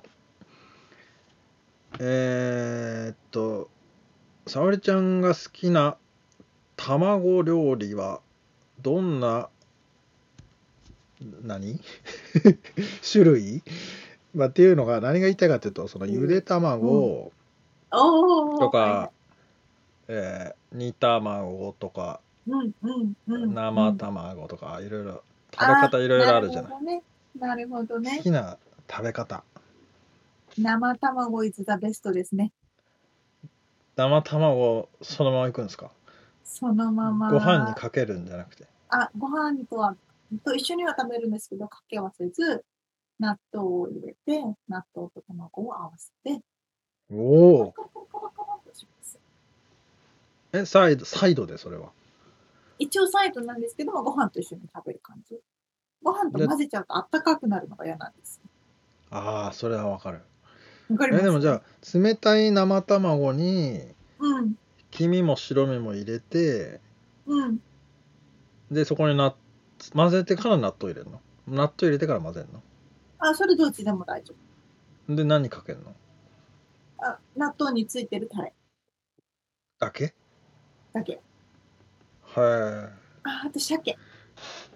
[1.99, 3.69] えーっと、
[4.47, 5.97] 沙織ちゃんが好きな
[6.77, 8.21] 卵料理は
[8.81, 9.49] どんな
[11.41, 11.77] 何？
[13.11, 13.63] 種類、
[14.33, 17.33] まあ、っていうのが何が言いたいかというとそのゆで卵
[17.91, 19.11] とか、は
[20.07, 23.53] えー煮卵とかいうんうんうん。
[23.53, 25.21] 生卵とかいろいろ
[25.53, 26.71] 食べ方いろいろあるじゃない。
[27.35, 27.39] い。
[27.39, 28.17] なるほどね。
[28.17, 28.23] 好。
[28.23, 28.57] きな
[28.89, 29.43] 食べ方
[30.57, 32.51] 生卵 is the best ですね。
[33.95, 35.91] 生卵そのままいくんですか？
[36.43, 37.31] そのまま。
[37.31, 39.95] ご飯にかけるんじゃなくてあ、ご飯とは、
[40.43, 42.63] と一緒には食べるんですけど、かけ合わせず、
[43.19, 46.41] 納豆を入れて、納豆と卵を合わせて、
[47.11, 47.73] おお。
[50.53, 51.89] えサイドサイドでそれは
[52.83, 55.39] 一応サイドなんですけども、ご飯と一緒に食べる感じ。
[56.03, 58.41] ご飯と混ぜちゃうとあったかくなるのが嫌なんです。
[59.09, 60.21] ああそれはわかる
[60.89, 61.21] わかります？
[61.21, 63.81] えでもじゃあ冷たい生卵に
[64.19, 64.55] うん、
[64.91, 66.81] 黄身も白身も入れて
[67.25, 67.59] うん。
[68.71, 69.35] でそこにな
[69.93, 71.21] 混ぜてから納豆入れるの？
[71.47, 72.61] 納豆入れてから混ぜるの？
[73.19, 74.33] あ、それどっちでも大丈
[75.07, 75.15] 夫。
[75.15, 75.93] で何かけるの？
[76.99, 78.53] あ、納豆についてるタレ
[79.79, 80.13] だけ？
[80.93, 81.21] だけ。
[82.35, 82.89] は
[83.23, 83.97] あ、あと鮭。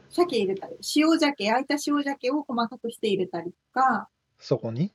[0.09, 4.91] 鮭入れたり、塩鮭、焼いた塩鮭を細かくして入れたりとか、いそこに？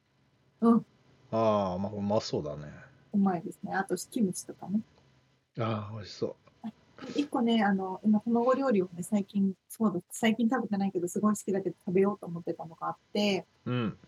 [0.60, 0.86] うん。
[1.30, 2.72] ああまあうまそうだね。
[3.12, 3.74] うまいですね。
[3.74, 4.80] あと、キムチとかね。
[5.58, 6.36] ああ美味しそ
[7.16, 13.98] 一個ね、あの、今、卵料理をね、最近、そうだ、最近食べてないけど、すごい好きだけど食べようと思ってたのがあって、ううん。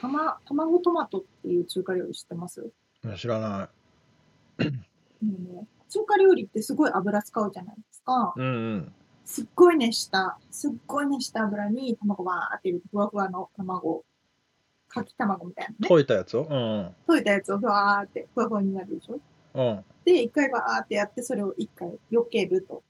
[0.00, 2.70] たま、卵トマトっていう中華料理知ってます、
[3.16, 3.68] 知らな
[4.58, 4.64] う
[5.26, 5.56] ん。
[5.56, 8.32] ね、中華料理ってすごい油使うじゃないですか。
[8.36, 8.92] いうんうん。
[9.24, 14.04] すっごい熱した、すっごい熱した油に卵バーって入れて、ふわふわの卵、
[14.88, 15.94] かき卵みたいなね。
[15.94, 16.42] 溶いたやつを？
[16.42, 19.20] うん溶いたやつをふわーってふわふわになるでしょ？
[19.54, 19.84] うん。
[20.04, 22.82] で、一回バーってやって、それを一回避けると。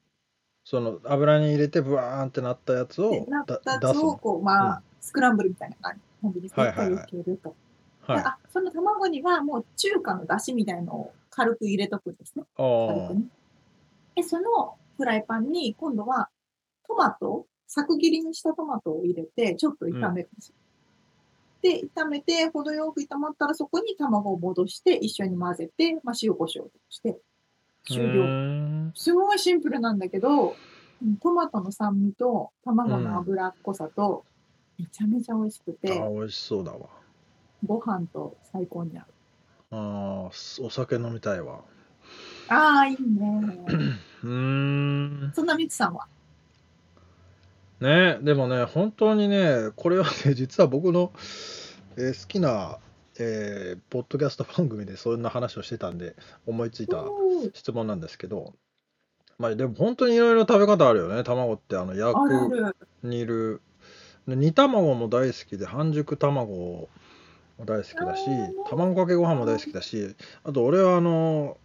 [0.65, 5.77] その油に入れてブワーンってなったやつをで、なっただやつを、こう、まあ、スクランブルみたいな
[6.23, 7.05] 感じで、一回はいはいはい。
[7.05, 7.57] 避けると。
[8.03, 8.17] はい。
[8.19, 12.45] であ、その卵にはもう中華の出汁みたいのを軽く入れとくんですね。
[12.57, 13.25] あ軽くね。
[14.17, 16.29] で、そのフライパンに今度は
[16.87, 20.55] トマト、作切りにしたトマトを入れて、ちょっと炒めるんですよ。
[21.63, 27.21] で、炒めて、程よく炒まったらそこに卵を戻して、一緒に混ぜて、まあ、塩コショウとして、
[27.85, 28.93] 終う了。
[28.95, 30.49] すごいシンプルなんだけど、
[31.03, 34.25] うんトマトの酸味と卵の脂っこさと、
[34.79, 36.81] めちゃめちゃ美味しくあて、美味しそうだわ
[37.65, 39.05] ご飯と最高に合う。
[39.71, 41.61] あーお酒飲みたいわ。
[42.49, 43.59] ああ、いいね。
[44.25, 45.33] うーん。
[45.35, 46.07] そんなみつさんは？
[47.81, 51.13] ねでもね本当にねこれはね 実は僕の、
[51.97, 52.79] えー好きな、
[53.19, 56.15] えーポッドキャスト番組でそんな話をしてたんで
[56.47, 57.51] 思いついたおー。
[57.55, 58.53] 質問なんですけど
[59.39, 61.23] まあでも本当にいろいろ食べ方あるよね。
[61.25, 62.77] 卵ってあの焼あるあくる。
[63.03, 63.63] 煮る。
[64.29, 66.91] で煮卵も大好きで半熟卵
[67.61, 68.25] も大好きだし
[68.69, 71.59] 卵かけご飯も大好きだしあと俺はあの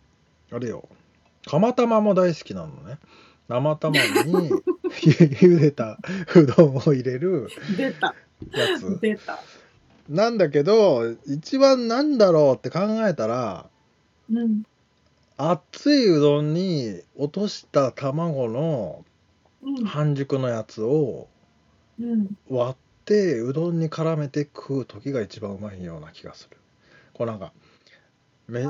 [0.52, 0.88] あれよ
[1.48, 3.00] 釜玉も大好きなのね
[3.48, 4.50] 生卵に
[4.92, 5.98] 茹でた
[6.36, 8.14] うどんを入れる出た。
[8.52, 9.40] やつ出た。
[10.10, 13.70] なんだけど一番なんだろうって考えたら
[14.32, 14.64] うん。
[15.38, 19.06] 熱いうどんに落とした卵の
[19.64, 19.86] うん。
[19.86, 21.28] 半熟のやつを
[22.00, 22.28] うん。
[22.50, 22.76] 割っ
[23.06, 26.58] てうどんに絡めて食う時が一番うまいような気がする
[27.14, 27.54] こうなんか
[28.48, 28.64] め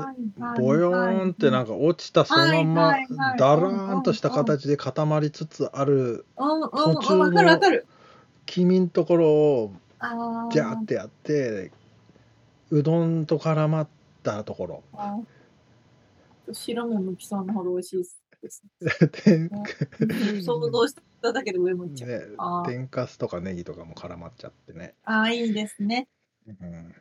[0.58, 1.72] ボヨーンってなんか。
[1.72, 7.20] か落ちたそのまんまはいはいはいダラーンとした形で固まりつつあるうんうん途中うん。
[7.20, 7.86] わかるわかる。
[8.46, 10.52] 黄身のところをああ。
[10.52, 11.72] ギャーってやって
[12.70, 13.88] うどんと絡まっ
[14.22, 18.04] たところあー白目向きそうなほど美味しいで
[18.50, 18.62] す。
[19.24, 22.10] 天うん想像しただけで上向いちゃう。
[22.10, 22.26] ね
[22.66, 26.08] 天かすとかネギとかも絡まっちゃってね、ああ、いいですね。
[26.46, 26.94] うん、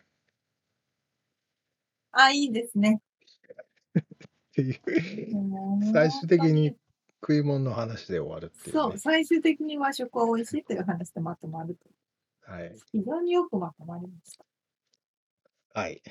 [2.12, 3.02] ああ、いいですね。
[4.00, 4.02] っ
[4.56, 6.76] ていううん最終的に
[7.22, 12.52] 食い物の話で終わるっていう、ね、そう、最終的に和食は美味しいという話でまとまると。
[12.52, 14.46] はい、非常によくまとまりました。
[15.74, 16.02] はい、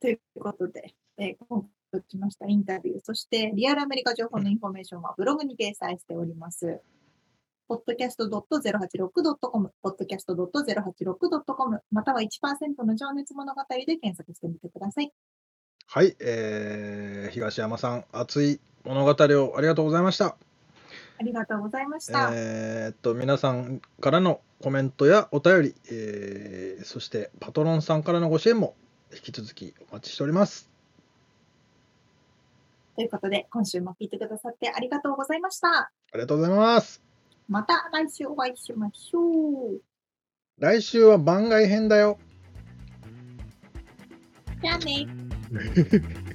[0.00, 6.80] ということで、えー今回きましたインタビュー、そしてリアルアメリカ情報のインフォメーションはブログに掲載しております。
[7.68, 12.28] podcast.086.com、podcast.086.com、または1%
[12.84, 15.12] の情熱物語で検索してみてください。
[15.92, 20.36] はいえー東山さん熱い物語をありがとうございました
[21.18, 22.30] ありがとうございました。
[22.32, 28.76] えーっと皆さんからのコメントやお便り、えーそしてパトロンさんからのご支援も
[29.12, 30.69] 引き続きお待ちしております
[32.96, 35.68] ということで、今週も聞いてくださってありがとうございました。
[35.68, 37.02] ありがとうございます。
[37.48, 39.80] また来週お会いしましょう。
[40.58, 42.18] 来週は番外編だよ。
[44.62, 45.06] じゃあね。